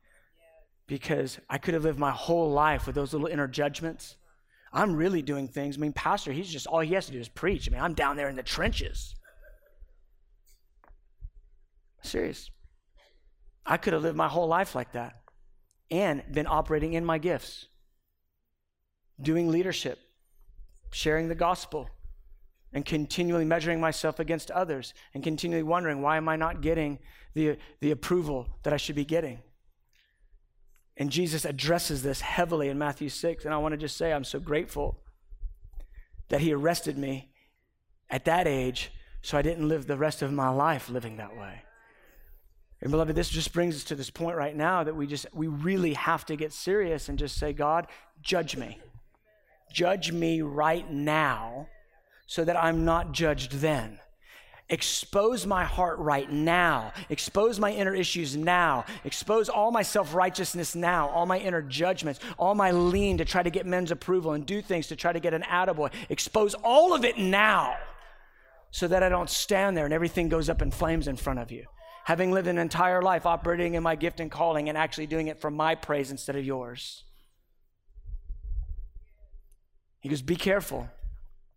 [0.86, 4.16] Because I could have lived my whole life with those little inner judgments.
[4.72, 5.76] I'm really doing things.
[5.76, 7.68] I mean, Pastor, he's just, all he has to do is preach.
[7.68, 9.16] I mean, I'm down there in the trenches.
[12.04, 12.52] Serious.
[13.66, 15.16] I could have lived my whole life like that
[15.90, 17.66] and been operating in my gifts,
[19.20, 19.98] doing leadership,
[20.92, 21.90] sharing the gospel,
[22.74, 27.00] and continually measuring myself against others and continually wondering why am I not getting
[27.34, 29.40] the, the approval that I should be getting?
[30.98, 33.46] And Jesus addresses this heavily in Matthew 6.
[33.46, 35.00] And I want to just say, I'm so grateful
[36.28, 37.32] that he arrested me
[38.10, 41.64] at that age so I didn't live the rest of my life living that way.
[42.82, 45.48] And beloved, this just brings us to this point right now that we just, we
[45.48, 47.88] really have to get serious and just say, God,
[48.22, 48.78] judge me.
[49.72, 51.68] Judge me right now
[52.30, 53.98] so that I'm not judged then.
[54.70, 56.94] Expose my heart right now.
[57.10, 58.86] Expose my inner issues now.
[59.04, 63.42] Expose all my self righteousness now, all my inner judgments, all my lean to try
[63.42, 65.92] to get men's approval and do things to try to get an attaboy.
[66.10, 67.76] Expose all of it now
[68.70, 71.52] so that I don't stand there and everything goes up in flames in front of
[71.52, 71.66] you.
[72.04, 75.42] Having lived an entire life operating in my gift and calling and actually doing it
[75.42, 77.06] for my praise instead of yours.
[80.00, 80.92] He goes, Be careful.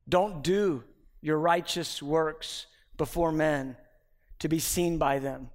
[0.08, 0.84] Don't do
[1.20, 3.76] your righteous works before men
[4.40, 5.50] to be seen by them,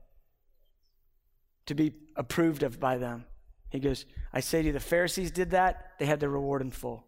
[1.66, 3.26] to be approved of by them.
[3.70, 6.72] He goes, I say to you, the Pharisees did that, they had their reward in
[6.72, 7.06] full.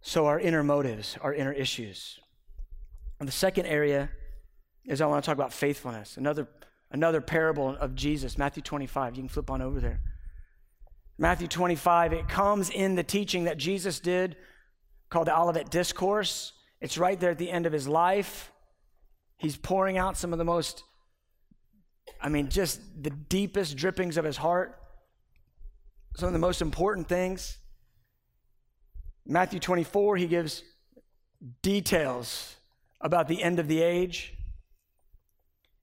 [0.00, 2.18] So, our inner motives, our inner issues.
[3.18, 4.08] And the second area
[4.86, 6.16] is I want to talk about faithfulness.
[6.16, 6.48] Another,
[6.90, 9.16] another parable of Jesus, Matthew 25.
[9.16, 10.00] You can flip on over there.
[11.18, 14.36] Matthew 25, it comes in the teaching that Jesus did
[15.10, 16.52] called the Olivet Discourse.
[16.80, 18.50] It's right there at the end of his life.
[19.36, 20.84] He's pouring out some of the most,
[22.20, 24.78] I mean, just the deepest drippings of his heart,
[26.16, 27.58] some of the most important things.
[29.26, 30.62] Matthew 24, he gives
[31.62, 32.56] details
[33.00, 34.34] about the end of the age.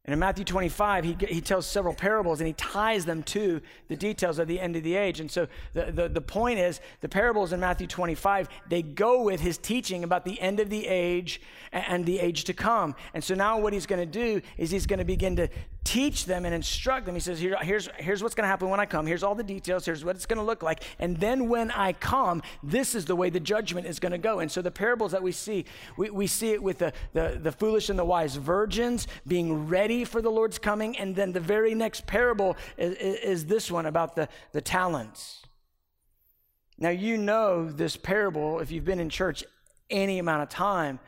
[0.08, 3.96] And in Matthew 25, he, he tells several parables and he ties them to the
[3.98, 5.20] details of the end of the age.
[5.20, 9.42] And so the, the, the point is the parables in Matthew 25, they go with
[9.42, 11.42] his teaching about the end of the age
[11.74, 12.96] and, and the age to come.
[13.14, 15.50] And so now what he's going to do is he's going to begin to
[15.88, 17.16] teach them and instruct them.
[17.16, 19.08] He says, Here, here's, here's what's going to happen when I come.
[19.08, 19.86] Here's all the details.
[19.86, 20.84] Here's what it's going to look like.
[21.00, 24.40] And then when I come, this is the way the judgment is going to go.
[24.40, 25.64] And so the parables that we see,
[25.96, 30.04] we, we see it with the, the, the foolish and the wise virgins being ready
[30.04, 30.98] for the Lord's coming.
[30.98, 35.42] And then the very next parable is, is, is this one about the, the talents.
[36.78, 39.42] Now, you know this parable if you've been in church
[39.90, 41.00] any amount of time.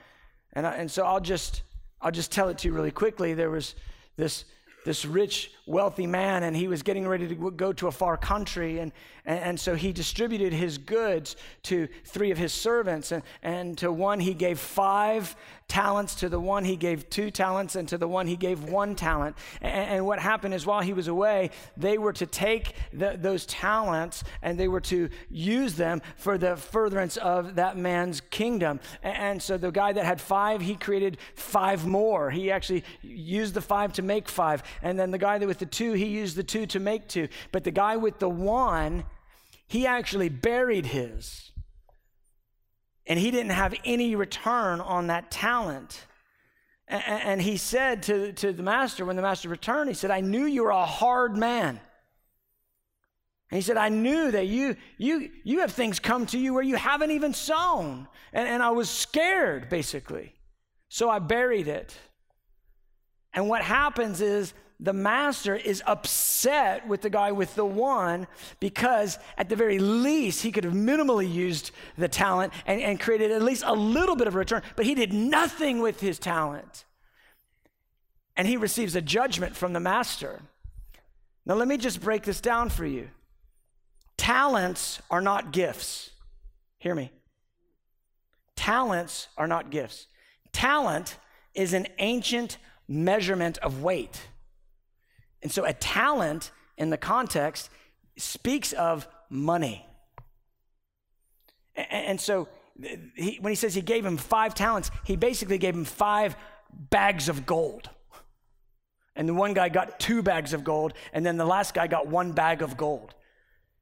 [0.53, 1.63] And, I, and so I'll just,
[2.01, 3.33] I'll just tell it to you really quickly.
[3.33, 3.75] There was
[4.15, 4.45] this
[4.85, 8.79] this rich, wealthy man, and he was getting ready to go to a far country.
[8.79, 8.91] And,
[9.25, 13.11] and, and, so he distributed his goods to three of his servants.
[13.11, 15.35] And, and to one, he gave five
[15.67, 16.15] talents.
[16.15, 17.75] To the one, he gave two talents.
[17.75, 19.37] And to the one, he gave one talent.
[19.61, 23.45] And, and what happened is while he was away, they were to take the, those
[23.45, 28.79] talents and they were to use them for the furtherance of that man's kingdom.
[29.03, 32.31] And, and so the guy that had five, he created five more.
[32.31, 34.63] He actually used the five to make five.
[34.81, 37.27] And then the guy that with the two, he used the two to make two.
[37.51, 39.05] But the guy with the one,
[39.67, 41.51] he actually buried his.
[43.05, 46.05] And he didn't have any return on that talent.
[46.87, 50.45] And he said to, to the master, when the master returned, he said, I knew
[50.45, 51.79] you were a hard man.
[53.51, 56.63] And he said, I knew that you, you, you have things come to you where
[56.63, 58.07] you haven't even sown.
[58.31, 60.33] And, and I was scared, basically.
[60.87, 61.95] So I buried it.
[63.33, 68.27] And what happens is the master is upset with the guy with the one
[68.61, 73.31] because, at the very least, he could have minimally used the talent and, and created
[73.31, 76.85] at least a little bit of return, but he did nothing with his talent.
[78.37, 80.41] And he receives a judgment from the master.
[81.45, 83.09] Now, let me just break this down for you.
[84.15, 86.11] Talents are not gifts.
[86.77, 87.11] Hear me.
[88.55, 90.07] Talents are not gifts.
[90.53, 91.17] Talent
[91.53, 94.28] is an ancient measurement of weight.
[95.41, 97.69] And so a talent in the context
[98.17, 99.85] speaks of money.
[101.75, 102.49] And so
[103.15, 106.35] he, when he says he gave him five talents, he basically gave him five
[106.71, 107.89] bags of gold.
[109.15, 112.07] And the one guy got two bags of gold, and then the last guy got
[112.07, 113.13] one bag of gold.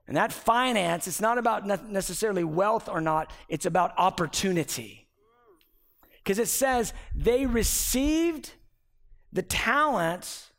[0.08, 5.08] And that finance, it's not about necessarily wealth or not, it's about opportunity.
[6.24, 8.52] Because it says they received
[9.32, 10.52] the talents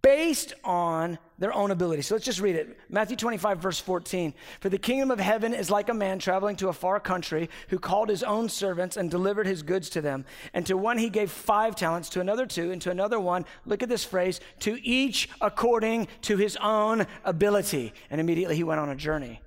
[0.00, 2.02] based on their own ability.
[2.02, 2.78] So let's just read it.
[2.88, 4.32] Matthew 25, verse 14.
[4.60, 7.80] For the kingdom of heaven is like a man traveling to a far country who
[7.80, 10.24] called his own servants and delivered his goods to them.
[10.54, 13.82] And to one he gave five talents, to another two, and to another one, look
[13.82, 17.92] at this phrase, to each according to his own ability.
[18.08, 19.40] And immediately he went on a journey.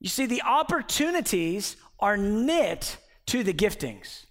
[0.00, 4.24] You see, the opportunities are knit to the giftings.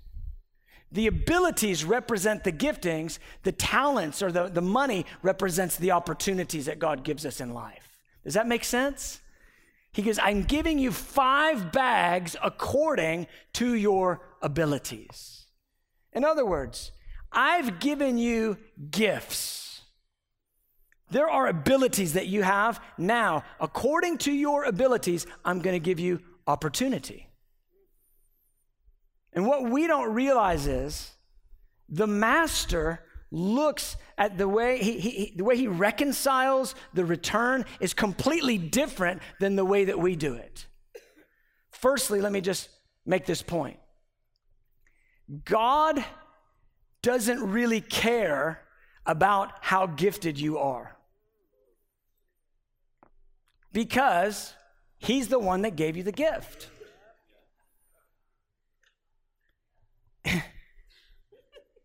[0.93, 6.77] The abilities represent the giftings, the talents or the, the money represents the opportunities that
[6.79, 7.99] God gives us in life.
[8.23, 9.19] Does that make sense?
[9.91, 15.45] He goes, I'm giving you five bags according to your abilities.
[16.13, 16.91] In other words,
[17.32, 18.58] I've given you
[18.91, 19.82] gifts.
[21.10, 22.79] There are abilities that you have.
[22.97, 27.29] Now, according to your abilities, I'm going to give you opportunity.
[29.34, 31.12] And what we don't realize is
[31.89, 37.93] the master looks at the way he, he, the way he reconciles the return is
[37.93, 40.67] completely different than the way that we do it.
[41.72, 42.69] Firstly, let me just
[43.06, 43.78] make this point.
[45.46, 46.04] God
[47.02, 48.62] doesn't really care
[49.06, 50.96] about how gifted you are.
[53.74, 54.54] Because
[54.98, 56.69] he's the one that gave you the gift.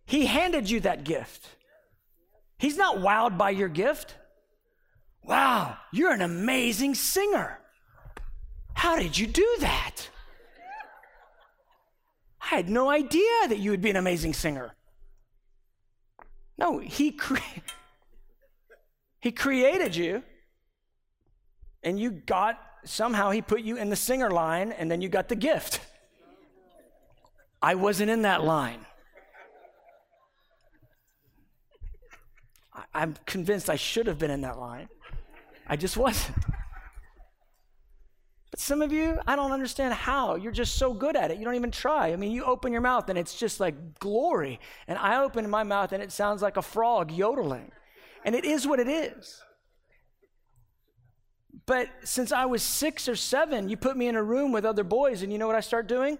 [0.09, 1.47] He handed you that gift.
[2.57, 4.17] He's not wowed by your gift.
[5.23, 7.61] Wow, you're an amazing singer.
[8.73, 10.09] How did you do that?
[12.41, 14.75] I had no idea that you would be an amazing singer.
[16.57, 17.61] No, he, cre-
[19.21, 20.23] he created you,
[21.83, 25.29] and you got, somehow, he put you in the singer line, and then you got
[25.29, 25.81] the gift.
[27.61, 28.87] I wasn't in that line.
[32.95, 34.89] I'm convinced I should have been in that line.
[35.67, 36.39] I just wasn't.
[38.51, 40.37] But some of you, I don't understand how.
[40.37, 41.39] You're just so good at it.
[41.39, 42.13] You don't even try.
[42.13, 44.61] I mean, you open your mouth and it's just like glory.
[44.87, 47.73] And I open my mouth and it sounds like a frog yodeling.
[48.25, 49.43] And it is what it is.
[51.67, 54.85] But since I was six or seven, you put me in a room with other
[54.85, 56.19] boys, and you know what I start doing?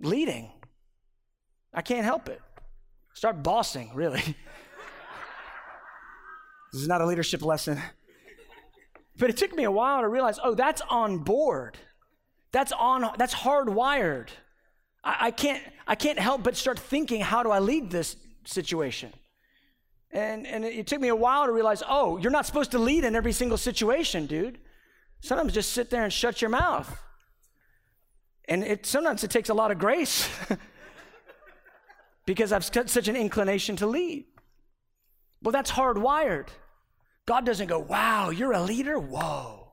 [0.00, 0.50] leading.
[1.72, 2.40] I can't help it.
[3.14, 4.22] Start bossing, really.
[6.76, 7.80] This is not a leadership lesson.
[9.16, 11.78] But it took me a while to realize, oh, that's on board.
[12.52, 14.28] That's on that's hardwired.
[15.02, 19.14] I, I can't I can't help but start thinking, how do I lead this situation?
[20.10, 23.04] And and it took me a while to realize, oh, you're not supposed to lead
[23.04, 24.58] in every single situation, dude.
[25.20, 26.94] Sometimes just sit there and shut your mouth.
[28.50, 30.28] And it sometimes it takes a lot of grace
[32.26, 34.26] because I've got such an inclination to lead.
[35.40, 36.48] Well, that's hardwired.
[37.26, 38.98] God doesn't go, wow, you're a leader?
[38.98, 39.72] Whoa.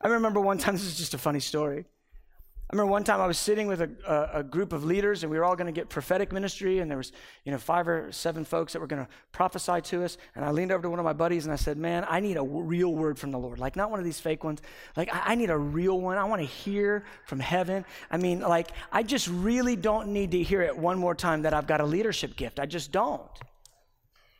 [0.00, 1.84] I remember one time, this is just a funny story.
[2.70, 5.30] I remember one time I was sitting with a, a, a group of leaders, and
[5.30, 7.12] we were all going to get prophetic ministry, and there was,
[7.44, 10.16] you know, five or seven folks that were going to prophesy to us.
[10.34, 12.38] And I leaned over to one of my buddies and I said, "Man, I need
[12.38, 14.62] a real word from the Lord, like not one of these fake ones.
[14.96, 16.16] Like I, I need a real one.
[16.16, 17.84] I want to hear from heaven.
[18.10, 21.52] I mean, like I just really don't need to hear it one more time that
[21.52, 22.58] I've got a leadership gift.
[22.58, 23.28] I just don't."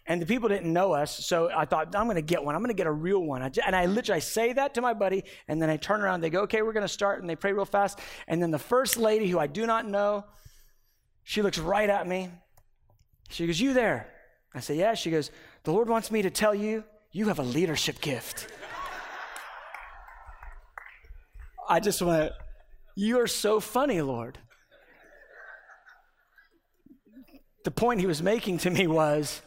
[0.06, 2.56] And the people didn't know us, so I thought, I'm going to get one.
[2.56, 3.42] I'm going to get a real one.
[3.42, 6.22] and I literally I say that to my buddy, and then I turn around.
[6.22, 8.00] They go, okay, we're going to start, and they pray real fast.
[8.26, 10.24] And then the first lady, who I do not know,
[11.22, 12.30] she looks right at me.
[13.28, 14.08] She goes, you there?
[14.52, 14.94] I say, yeah.
[14.94, 15.30] She goes,
[15.62, 16.82] the Lord wants me to tell you,
[17.12, 18.48] you have a leadership gift.
[21.68, 22.32] I just went,
[22.96, 24.38] you are so funny, Lord.
[27.64, 29.40] The point he was making to me was,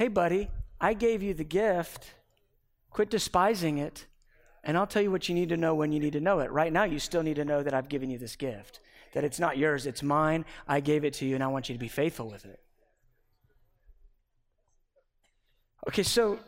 [0.00, 0.48] hey, buddy,
[0.80, 2.14] I gave you the gift.
[2.88, 4.06] Quit despising it.
[4.64, 6.50] And I'll tell you what you need to know when you need to know it.
[6.50, 8.80] Right now, you still need to know that I've given you this gift,
[9.12, 10.46] that it's not yours, it's mine.
[10.66, 12.60] I gave it to you, and I want you to be faithful with it.
[15.86, 16.38] Okay, so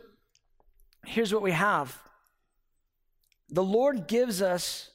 [1.05, 1.98] here's what we have
[3.50, 4.91] the Lord gives us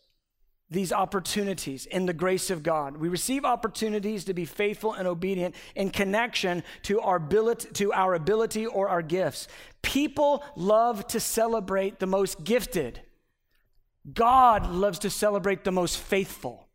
[0.70, 2.98] these opportunities in the grace of God.
[2.98, 8.14] We receive opportunities to be faithful and obedient in connection to our ability, to our
[8.14, 9.48] ability or our gifts.
[9.82, 13.02] People love to celebrate the most gifted.
[14.14, 16.68] God loves to celebrate the most faithful.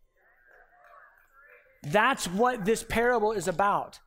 [1.82, 4.01] That's what this parable is about.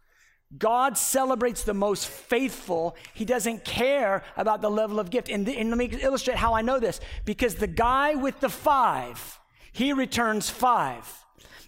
[0.57, 2.95] God celebrates the most faithful.
[3.13, 5.29] He doesn't care about the level of gift.
[5.29, 7.01] And, and let me illustrate how I know this.
[7.25, 9.39] Because the guy with the five,
[9.75, 11.05] he returns five.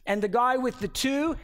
[0.05, 1.35] And the guy with the two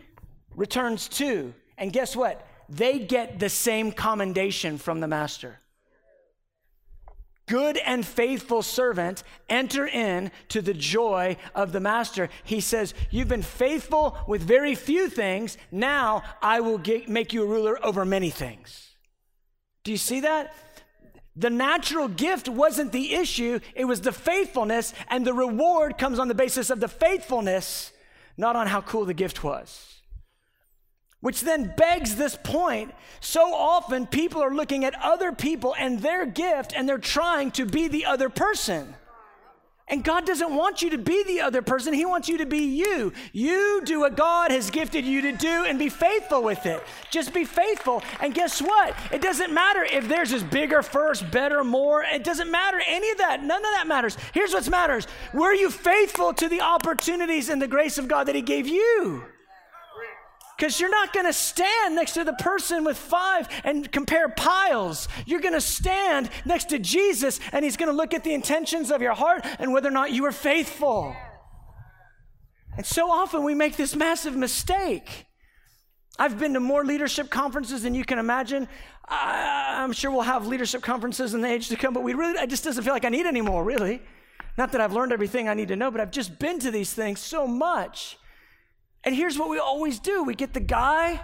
[0.55, 1.53] returns two.
[1.77, 2.47] And guess what?
[2.69, 5.59] They get the same commendation from the master.
[7.47, 12.29] Good and faithful servant, enter in to the joy of the master.
[12.45, 15.57] He says, You've been faithful with very few things.
[15.69, 18.91] Now I will get, make you a ruler over many things.
[19.83, 20.55] Do you see that?
[21.35, 26.27] The natural gift wasn't the issue, it was the faithfulness, and the reward comes on
[26.27, 27.91] the basis of the faithfulness,
[28.37, 30.01] not on how cool the gift was.
[31.21, 36.25] Which then begs this point so often people are looking at other people and their
[36.25, 38.93] gift and they're trying to be the other person.
[39.93, 41.93] And God doesn't want you to be the other person.
[41.93, 43.13] He wants you to be you.
[43.31, 46.81] You do what God has gifted you to do and be faithful with it.
[47.11, 48.01] Just be faithful.
[48.19, 48.95] And guess what?
[49.11, 52.01] It doesn't matter if theirs is bigger, first, better, more.
[52.01, 53.43] It doesn't matter any of that.
[53.43, 54.17] None of that matters.
[54.33, 58.35] Here's what matters Were you faithful to the opportunities and the grace of God that
[58.35, 59.23] He gave you?
[60.63, 65.09] Because you're not going to stand next to the person with five and compare piles.
[65.25, 68.89] You're going to stand next to Jesus and he's going to look at the intentions
[68.89, 71.13] of your heart and whether or not you are faithful.
[72.77, 75.25] And so often we make this massive mistake.
[76.17, 78.69] I've been to more leadership conferences than you can imagine.
[79.05, 82.39] I, am sure we'll have leadership conferences in the age to come, but we really,
[82.39, 84.01] it just doesn't feel like I need any more, really.
[84.57, 86.93] Not that I've learned everything I need to know, but I've just been to these
[86.93, 88.17] things so much.
[89.03, 91.19] And here's what we always do we get the guy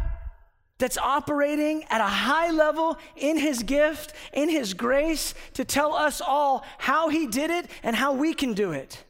[0.80, 6.22] that's operating at a high level in his gift, in his grace, to tell us
[6.22, 9.04] all how he did it and how we can do it.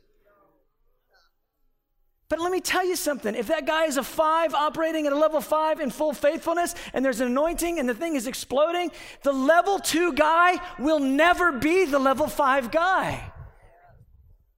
[2.27, 3.33] But let me tell you something.
[3.33, 7.03] If that guy is a five operating at a level five in full faithfulness and
[7.03, 8.91] there's an anointing and the thing is exploding,
[9.23, 13.31] the level two guy will never be the level five guy.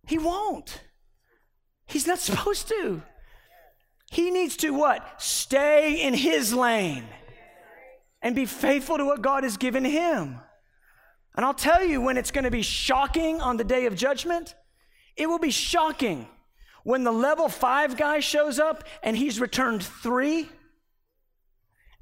[0.06, 0.82] He won't.
[1.86, 3.04] He's not supposed to.
[4.12, 5.22] He needs to what?
[5.22, 7.06] Stay in his lane
[8.22, 10.38] and be faithful to what God has given him.
[11.34, 14.54] And I'll tell you when it's going to be shocking on the day of judgment,
[15.16, 16.28] it will be shocking
[16.84, 20.50] when the level five guy shows up and he's returned three,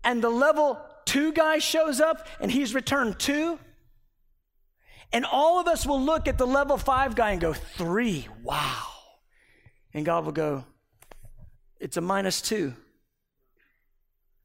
[0.04, 3.60] and the level two guy shows up and he's returned two.
[5.14, 8.88] And all of us will look at the level five guy and go, three, wow.
[9.94, 10.66] And God will go,
[11.80, 12.74] it's a minus two.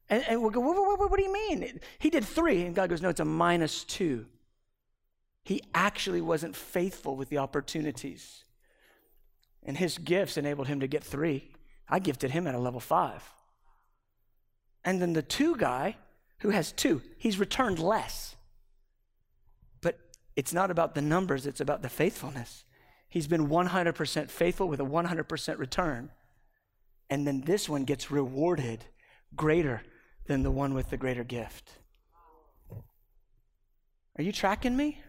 [0.09, 1.79] And, and we'll go, what, do you mean?
[1.99, 2.61] He did three.
[2.61, 4.25] And God goes, no, it's a minus two.
[5.43, 8.43] He actually wasn't faithful with the opportunities.
[9.63, 11.51] And his gifts enabled him to get three.
[11.89, 13.23] I gifted him at a level five.
[14.83, 15.97] And then the two guy
[16.39, 18.35] who has two, he's returned less.
[19.81, 19.99] But
[20.35, 22.63] it's not about the numbers, it's about the faithfulness.
[23.09, 26.11] He's been 100% faithful with a 100% return.
[27.09, 28.83] And then this one gets rewarded
[29.35, 29.83] greater
[30.27, 31.71] than the one with the greater gift.
[34.17, 35.01] Are you tracking me?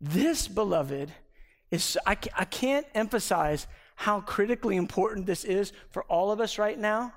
[0.00, 1.12] This, beloved,
[1.70, 6.78] is, I, I can't emphasize how critically important this is for all of us right
[6.78, 7.12] now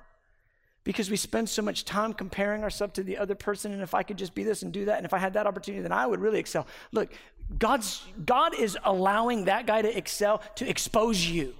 [0.84, 4.04] because we spend so much time comparing ourselves to the other person and if i
[4.04, 6.06] could just be this and do that and if i had that opportunity then i
[6.06, 7.12] would really excel look
[7.58, 11.56] god's god is allowing that guy to excel to expose you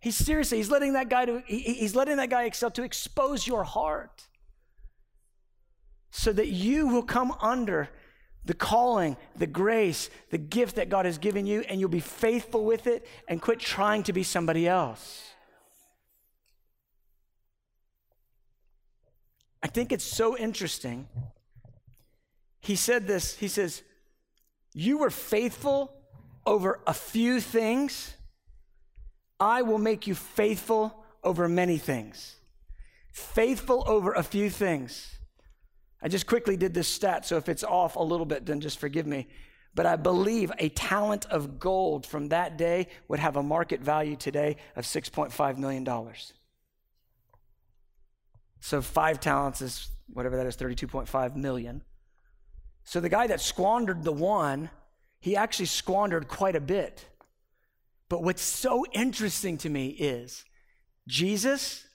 [0.00, 3.46] he's seriously he's letting that guy to he, he's letting that guy excel to expose
[3.46, 4.26] your heart
[6.10, 7.88] so that you will come under
[8.44, 12.64] the calling, the grace, the gift that God has given you, and you'll be faithful
[12.64, 15.30] with it and quit trying to be somebody else.
[19.62, 21.06] I think it's so interesting.
[22.60, 23.82] He said this, he says,
[24.72, 25.92] You were faithful
[26.46, 28.14] over a few things,
[29.40, 32.36] I will make you faithful over many things.
[33.12, 35.18] Faithful over a few things.
[36.02, 38.78] I just quickly did this stat, so if it's off a little bit, then just
[38.78, 39.26] forgive me.
[39.74, 44.16] But I believe a talent of gold from that day would have a market value
[44.16, 45.86] today of $6.5 million.
[48.60, 51.82] So five talents is whatever that is, 32.5 million.
[52.84, 54.70] So the guy that squandered the one,
[55.20, 57.06] he actually squandered quite a bit.
[58.10, 60.44] But what's so interesting to me is
[61.08, 61.86] Jesus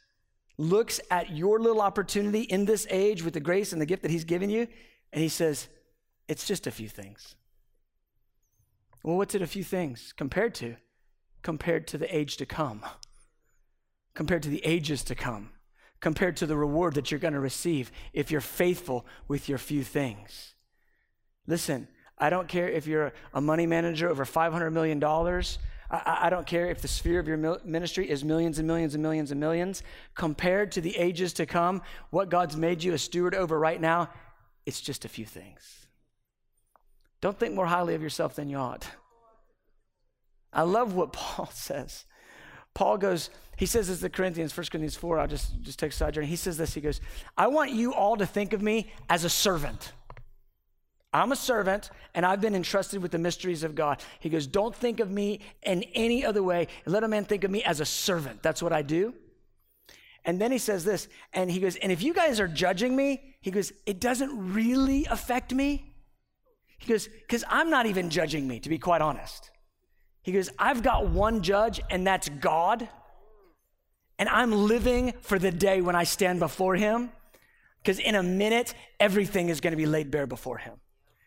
[0.57, 4.11] looks at your little opportunity in this age with the grace and the gift that
[4.11, 4.68] He's given you,
[5.11, 5.68] and He says,
[6.28, 7.36] It's just a few things.
[9.03, 10.78] Well, what's it a few things compared to?
[11.43, 12.82] Compared to the age to come,
[14.16, 15.51] compared to the ages to come,
[15.99, 19.84] compared to the reward that you're going to receive if you're faithful with your few
[19.84, 20.55] things.
[21.45, 24.99] Listen, I don't care if you're a money manager over $500 million
[25.90, 29.04] I, I, don't care if the sphere of your ministry is millions and millions and
[29.04, 29.84] millions and millions.
[30.16, 34.10] Compared to the ages to come, what God's made you a steward over right now,
[34.66, 35.88] it's just a few things.
[37.22, 38.88] Don't think more highly of yourself than you ought.
[40.52, 42.06] I love what Paul says.
[42.74, 45.96] Paul goes, he says this to Corinthians, 1 Corinthians 4, I'll just, just take a
[45.96, 46.28] side journey.
[46.28, 47.00] He says this, he goes,
[47.38, 49.94] I want you all to think of me as a servant.
[51.16, 54.01] I'm a servant and I've been entrusted with the mysteries of God.
[54.20, 56.68] He goes, Don't think of me in any other way.
[56.86, 58.43] Let a man think of me as a servant.
[58.43, 59.13] That's what I do.
[60.26, 63.36] And then he says this, and he goes, And if you guys are judging me,
[63.39, 65.93] he goes, It doesn't really affect me.
[66.80, 69.51] He goes, Because I'm not even judging me, to be quite honest.
[70.22, 72.89] He goes, I've got one judge, and that's God.
[74.20, 77.11] And I'm living for the day when I stand before him,
[77.82, 80.74] because in a minute, everything is going to be laid bare before him.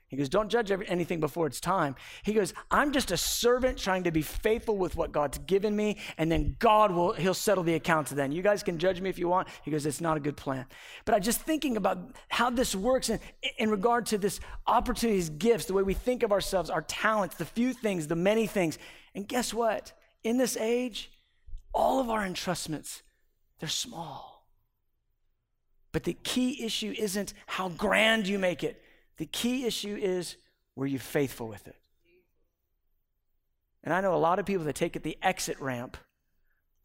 [0.09, 1.95] He goes, Don't judge anything before it's time.
[2.23, 5.99] He goes, I'm just a servant trying to be faithful with what God's given me,
[6.17, 8.33] and then God will, He'll settle the accounts then.
[8.33, 9.49] You guys can judge me if you want.
[9.63, 10.65] He goes, It's not a good plan.
[11.05, 11.99] But I'm just thinking about
[12.29, 13.21] how this works in,
[13.59, 17.45] in regard to this opportunities, gifts, the way we think of ourselves, our talents, the
[17.45, 18.79] few things, the many things.
[19.15, 19.93] And guess what?
[20.25, 21.11] In this age,
[21.75, 23.03] all of our entrustments,
[23.61, 24.47] they're small.
[25.93, 28.83] But the key issue isn't how grand you make it.
[29.19, 30.37] The key issue is
[30.75, 31.77] were you faithful with it?
[33.85, 35.97] And I know a lot of people that take it the exit ramp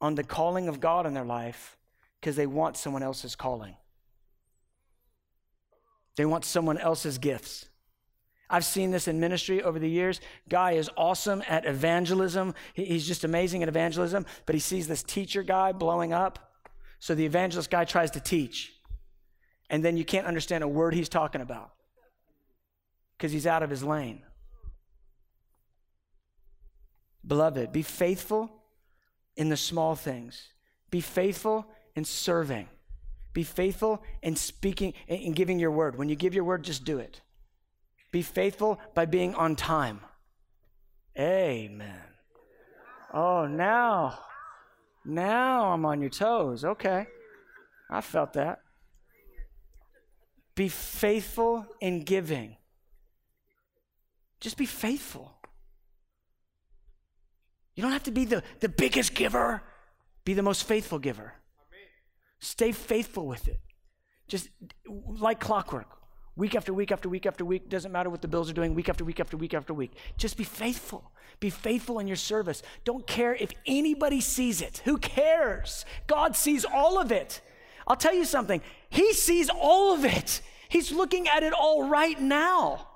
[0.02, 1.78] on the calling of God in their life
[2.20, 3.76] because they want someone else's calling.
[6.16, 7.68] They want someone else's gifts.
[8.50, 10.22] I've seen this in ministry over the years.
[10.50, 12.54] Guy is awesome at evangelism.
[12.74, 16.54] He's just amazing at evangelism, but he sees this teacher guy blowing up.
[17.00, 18.72] So the evangelist guy tries to teach.
[19.70, 21.72] And then you can't understand a word he's talking about
[23.18, 24.22] because he's out of his lane.
[27.26, 28.52] Beloved, be faithful
[29.36, 30.50] in the small things.
[30.90, 32.68] Be faithful in serving.
[33.34, 35.98] Be faithful in speaking and giving your word.
[35.98, 37.22] When you give your word, just do it.
[38.12, 40.02] Be faithful by being on time.
[41.18, 42.02] Amen.
[43.12, 44.20] Oh, now,
[45.06, 46.64] now I'm on your toes.
[46.64, 47.08] Okay.
[47.90, 48.60] I felt that.
[50.56, 52.58] Be faithful in giving.
[54.44, 55.32] Just be faithful.
[57.76, 59.64] You don't have to be the, the biggest giver,
[60.26, 61.32] be the most faithful giver.
[62.40, 63.62] Stay faithful with it.
[64.28, 64.50] Just
[64.86, 65.88] like clockwork,
[66.36, 67.70] week after week after week after week.
[67.70, 69.94] Doesn't matter what the bills are doing, week after week after week after week.
[70.18, 71.14] Just be faithful.
[71.40, 72.64] Be faithful in your service.
[72.84, 74.82] Don't care if anybody sees it.
[74.84, 75.86] Who cares?
[76.06, 77.40] God sees all of it.
[77.88, 80.42] I'll tell you something, He sees all of it.
[80.68, 82.90] He's looking at it all right now.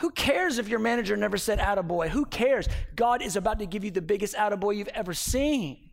[0.00, 2.08] Who cares if your manager never said attaboy?
[2.08, 2.68] Who cares?
[2.96, 5.90] God is about to give you the biggest attaboy you've ever seen.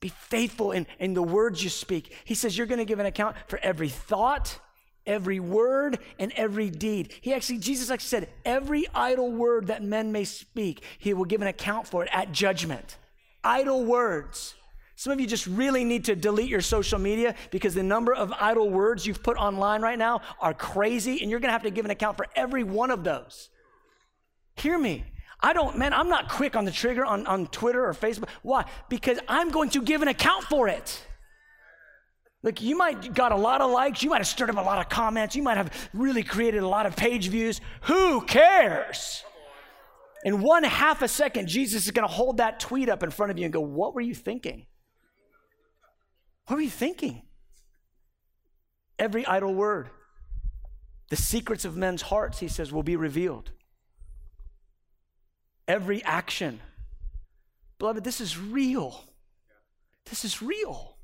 [0.00, 2.14] Be faithful in, in the words you speak.
[2.24, 4.58] He says you're going to give an account for every thought,
[5.06, 7.12] every word, and every deed.
[7.20, 11.42] He actually, Jesus actually said, every idle word that men may speak, he will give
[11.42, 12.96] an account for it at judgment.
[13.42, 14.54] Idle words.
[14.96, 18.32] Some of you just really need to delete your social media because the number of
[18.32, 21.84] idle words you've put online right now are crazy, and you're gonna have to give
[21.84, 23.50] an account for every one of those.
[24.56, 25.04] Hear me.
[25.40, 28.28] I don't, man, I'm not quick on the trigger on, on Twitter or Facebook.
[28.42, 28.64] Why?
[28.88, 31.04] Because I'm going to give an account for it.
[32.42, 34.78] Look, you might got a lot of likes, you might have stirred up a lot
[34.78, 37.60] of comments, you might have really created a lot of page views.
[37.82, 39.24] Who cares?
[40.24, 43.30] In one half a second, Jesus is going to hold that tweet up in front
[43.30, 44.66] of you and go, What were you thinking?
[46.46, 47.22] What were you thinking?
[48.98, 49.88] Every idle word,
[51.10, 53.50] the secrets of men's hearts, he says, will be revealed.
[55.66, 56.60] Every action.
[57.78, 59.04] Beloved, this is real.
[60.06, 60.96] This is real.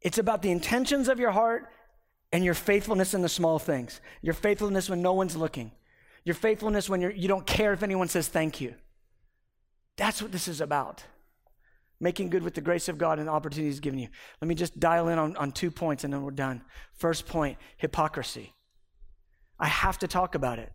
[0.00, 1.68] It's about the intentions of your heart
[2.32, 4.00] and your faithfulness in the small things.
[4.20, 5.72] Your faithfulness when no one's looking.
[6.24, 8.74] Your faithfulness when you're, you don't care if anyone says thank you.
[9.96, 11.02] That's what this is about
[12.00, 14.08] making good with the grace of God and the opportunities given you.
[14.40, 16.62] Let me just dial in on, on two points and then we're done.
[16.94, 18.54] First point hypocrisy.
[19.58, 20.72] I have to talk about it.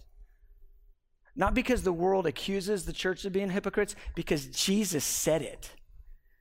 [1.35, 5.71] Not because the world accuses the church of being hypocrites, because Jesus said it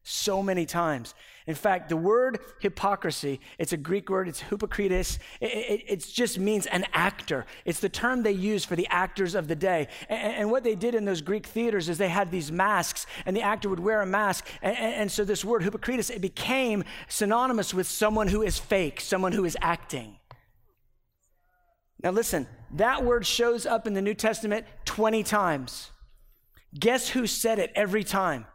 [0.03, 1.15] so many times.
[1.47, 5.19] In fact, the word hypocrisy, it's a Greek word, it's hypocrites.
[5.41, 7.47] It, it, it, just means an actor.
[7.65, 9.89] It's the term they use for the actors of the day.
[10.09, 13.37] And, and, what they did in those Greek theaters is they had these masks, and
[13.37, 14.47] the actor would wear a mask.
[14.63, 19.33] And, and so this word hypocrites, it became synonymous with someone who is fake, someone
[19.33, 20.19] who is acting.
[22.03, 25.91] Now listen, that word shows up in the New Testament 20 times.
[26.79, 28.47] Guess who said it every time?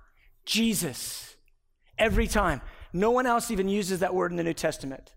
[0.46, 1.36] Jesus.
[1.98, 2.62] Every time.
[2.98, 5.14] No one else even uses that word in the New Testament.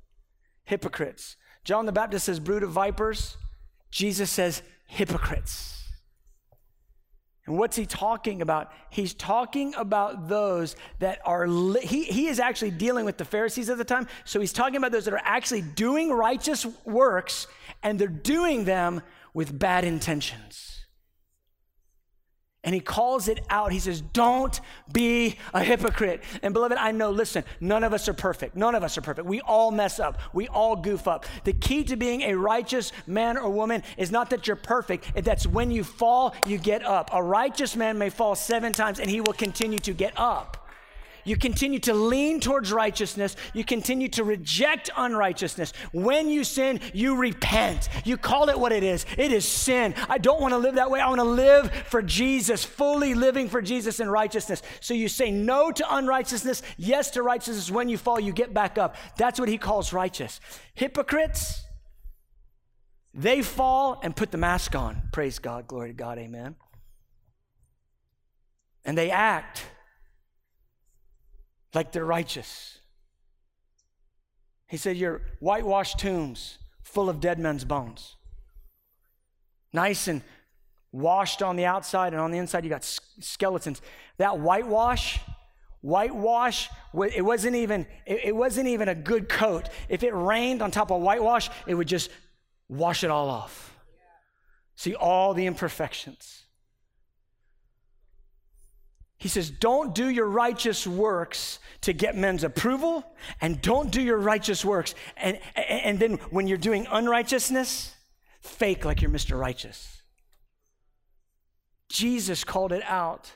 [0.64, 1.36] Hypocrites.
[1.64, 3.36] John the Baptist says, brood of vipers.
[3.90, 5.88] Jesus says, hypocrites.
[7.46, 8.70] And what's he talking about?
[8.90, 13.70] He's talking about those that are, li- he, he is actually dealing with the Pharisees
[13.70, 14.06] at the time.
[14.24, 17.46] So he's talking about those that are actually doing righteous works
[17.82, 19.00] and they're doing them
[19.32, 20.79] with bad intentions.
[22.62, 23.72] And he calls it out.
[23.72, 24.60] He says, Don't
[24.92, 26.22] be a hypocrite.
[26.42, 28.54] And beloved, I know, listen, none of us are perfect.
[28.54, 29.26] None of us are perfect.
[29.26, 30.20] We all mess up.
[30.34, 31.24] We all goof up.
[31.44, 35.46] The key to being a righteous man or woman is not that you're perfect, that's
[35.46, 37.10] when you fall, you get up.
[37.14, 40.69] A righteous man may fall seven times and he will continue to get up.
[41.24, 43.36] You continue to lean towards righteousness.
[43.54, 45.72] You continue to reject unrighteousness.
[45.92, 47.88] When you sin, you repent.
[48.04, 49.06] You call it what it is.
[49.16, 49.94] It is sin.
[50.08, 51.00] I don't want to live that way.
[51.00, 54.62] I want to live for Jesus, fully living for Jesus in righteousness.
[54.80, 57.70] So you say no to unrighteousness, yes to righteousness.
[57.70, 58.96] When you fall, you get back up.
[59.16, 60.40] That's what he calls righteous.
[60.74, 61.64] Hypocrites,
[63.12, 65.02] they fall and put the mask on.
[65.12, 65.66] Praise God.
[65.66, 66.18] Glory to God.
[66.18, 66.56] Amen.
[68.84, 69.66] And they act
[71.74, 72.78] like they're righteous.
[74.66, 78.16] He said, You're whitewashed tombs full of dead men's bones.
[79.72, 80.22] Nice and
[80.92, 83.80] washed on the outside, and on the inside, you got skeletons.
[84.18, 85.20] That whitewash,
[85.80, 86.68] whitewash,
[87.14, 89.68] it wasn't even, it wasn't even a good coat.
[89.88, 92.10] If it rained on top of whitewash, it would just
[92.68, 93.76] wash it all off.
[94.76, 96.39] See all the imperfections.
[99.20, 103.04] He says, Don't do your righteous works to get men's approval,
[103.40, 104.94] and don't do your righteous works.
[105.18, 107.94] And, and then when you're doing unrighteousness,
[108.40, 109.38] fake like you're Mr.
[109.38, 110.02] Righteous.
[111.90, 113.32] Jesus called it out.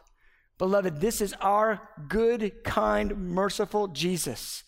[0.57, 4.65] Beloved, this is our good, kind, merciful Jesus.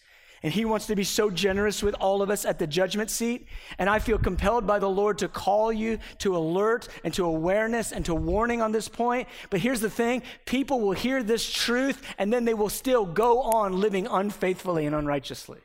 [0.46, 3.48] And he wants to be so generous with all of us at the judgment seat.
[3.80, 7.90] And I feel compelled by the Lord to call you to alert and to awareness
[7.90, 9.26] and to warning on this point.
[9.50, 13.40] But here's the thing people will hear this truth and then they will still go
[13.40, 15.58] on living unfaithfully and unrighteously.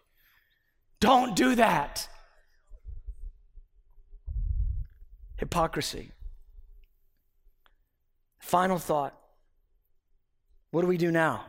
[0.99, 2.09] Don't do that.
[5.37, 6.09] Hypocrisy.
[8.39, 9.15] Final thought
[10.71, 11.45] What do we do now?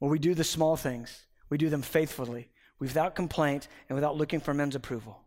[0.00, 2.48] Well, we do the small things, we do them faithfully,
[2.78, 5.20] without complaint, and without looking for men's approval.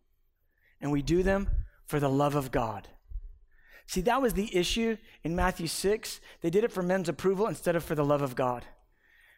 [0.82, 1.48] And we do them
[1.86, 2.88] for the love of God.
[3.86, 6.20] See, that was the issue in Matthew 6.
[6.42, 8.66] They did it for men's approval instead of for the love of God.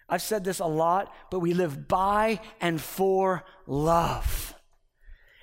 [0.08, 4.54] I've said this a lot, but we live by and for love.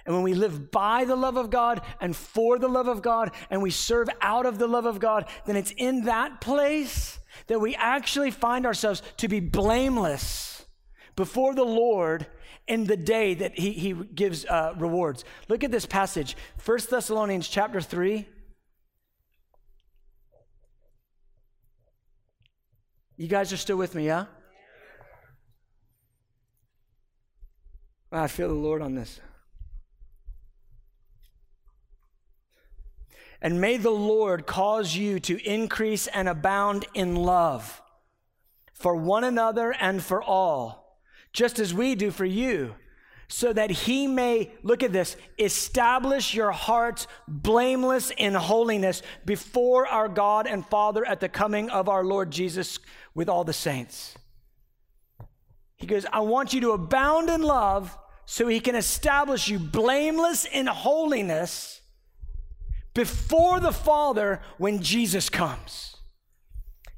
[0.07, 3.33] And when we live by the love of God and for the love of God
[3.51, 7.19] and we serve out of the love of God, then it's in that place
[7.49, 10.54] that we actually find ourselves to be blameless
[11.17, 12.27] before the Lord
[12.67, 15.25] in the day that he, he gives uh, rewards.
[15.49, 18.27] Look at this passage, 1 Thessalonians chapter 3.
[23.17, 24.27] You guys are still with me, yeah?
[28.11, 29.21] I feel the Lord on this.
[33.41, 37.83] And may the Lord cause you to increase and abound in love
[38.73, 40.84] for one another and for all,
[41.35, 42.75] just as we do for you,
[43.29, 50.09] so that he may, look at this, establish your hearts blameless in holiness before our
[50.09, 52.79] God and Father at the coming of our Lord Jesus
[53.15, 54.15] with all the saints.
[55.77, 60.45] He goes, I want you to abound in love so he can establish you blameless
[60.45, 61.81] in holiness
[62.95, 65.97] before the Father when Jesus comes.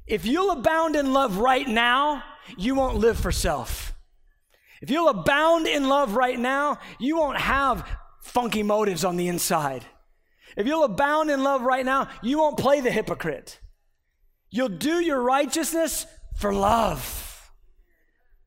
[0.05, 2.23] If you'll abound in love right now,
[2.57, 3.93] you won't live for self.
[4.81, 7.87] If you'll abound in love right now, you won't have
[8.21, 9.85] funky motives on the inside.
[10.55, 13.59] If you'll abound in love right now, you won't play the hypocrite.
[14.49, 16.05] You'll do your righteousness
[16.37, 17.51] for love.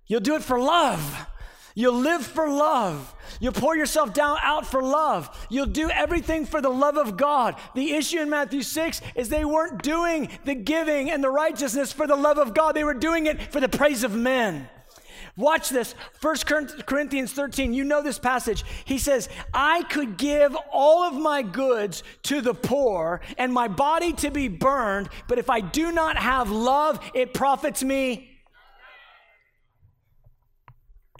[0.06, 1.26] You'll do it for love.
[1.74, 3.14] You'll live for love.
[3.38, 5.46] You'll pour yourself down out for love.
[5.50, 7.54] You'll do everything for the love of God.
[7.74, 12.06] The issue in Matthew 6 is they weren't doing the giving and the righteousness for
[12.06, 12.74] the love of God.
[12.74, 14.68] They were doing it for the praise of men.
[15.36, 15.94] Watch this.
[16.20, 16.36] 1
[16.86, 18.64] Corinthians 13, you know this passage.
[18.84, 24.12] He says, I could give all of my goods to the poor and my body
[24.14, 28.30] to be burned, but if I do not have love, it profits me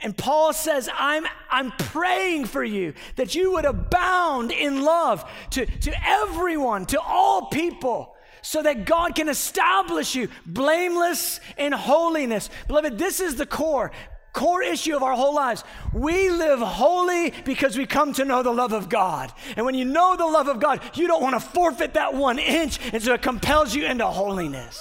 [0.02, 5.66] and Paul says, I'm, I'm praying for you that you would abound in love to,
[5.66, 8.09] to everyone, to all people,
[8.42, 12.50] so that God can establish you blameless in holiness.
[12.68, 13.92] Beloved, this is the core,
[14.32, 15.64] core issue of our whole lives.
[15.92, 19.32] We live holy because we come to know the love of God.
[19.56, 22.38] And when you know the love of God, you don't want to forfeit that one
[22.38, 24.80] inch, and so it compels you into holiness.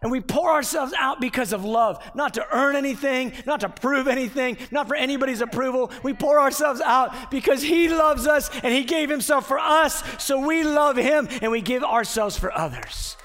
[0.00, 4.06] And we pour ourselves out because of love, not to earn anything, not to prove
[4.06, 5.90] anything, not for anybody's approval.
[6.02, 10.38] We pour ourselves out because He loves us and He gave Himself for us, so
[10.46, 13.16] we love Him and we give ourselves for others.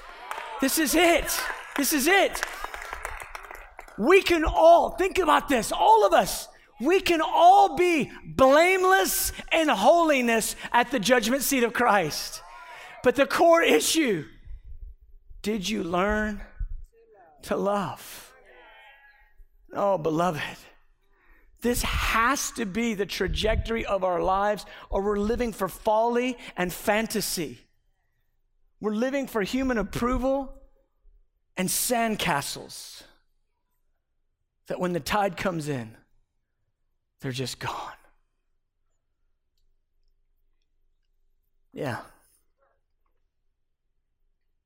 [0.60, 1.40] This is it.
[1.76, 2.42] This is it.
[3.96, 6.48] We can all, think about this, all of us,
[6.80, 12.42] we can all be blameless and holiness at the judgment seat of Christ.
[13.04, 14.24] But the core issue
[15.42, 16.40] did you learn?
[17.44, 18.32] To love.
[19.72, 20.58] Oh, beloved,
[21.62, 26.72] this has to be the trajectory of our lives, or we're living for folly and
[26.72, 27.58] fantasy.
[28.80, 30.52] We're living for human approval
[31.56, 33.02] and sandcastles
[34.66, 35.96] that when the tide comes in,
[37.20, 37.92] they're just gone.
[41.72, 41.98] Yeah.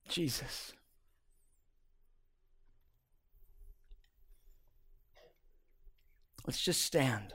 [0.09, 0.73] Jesus.
[6.49, 7.35] Let's just stand.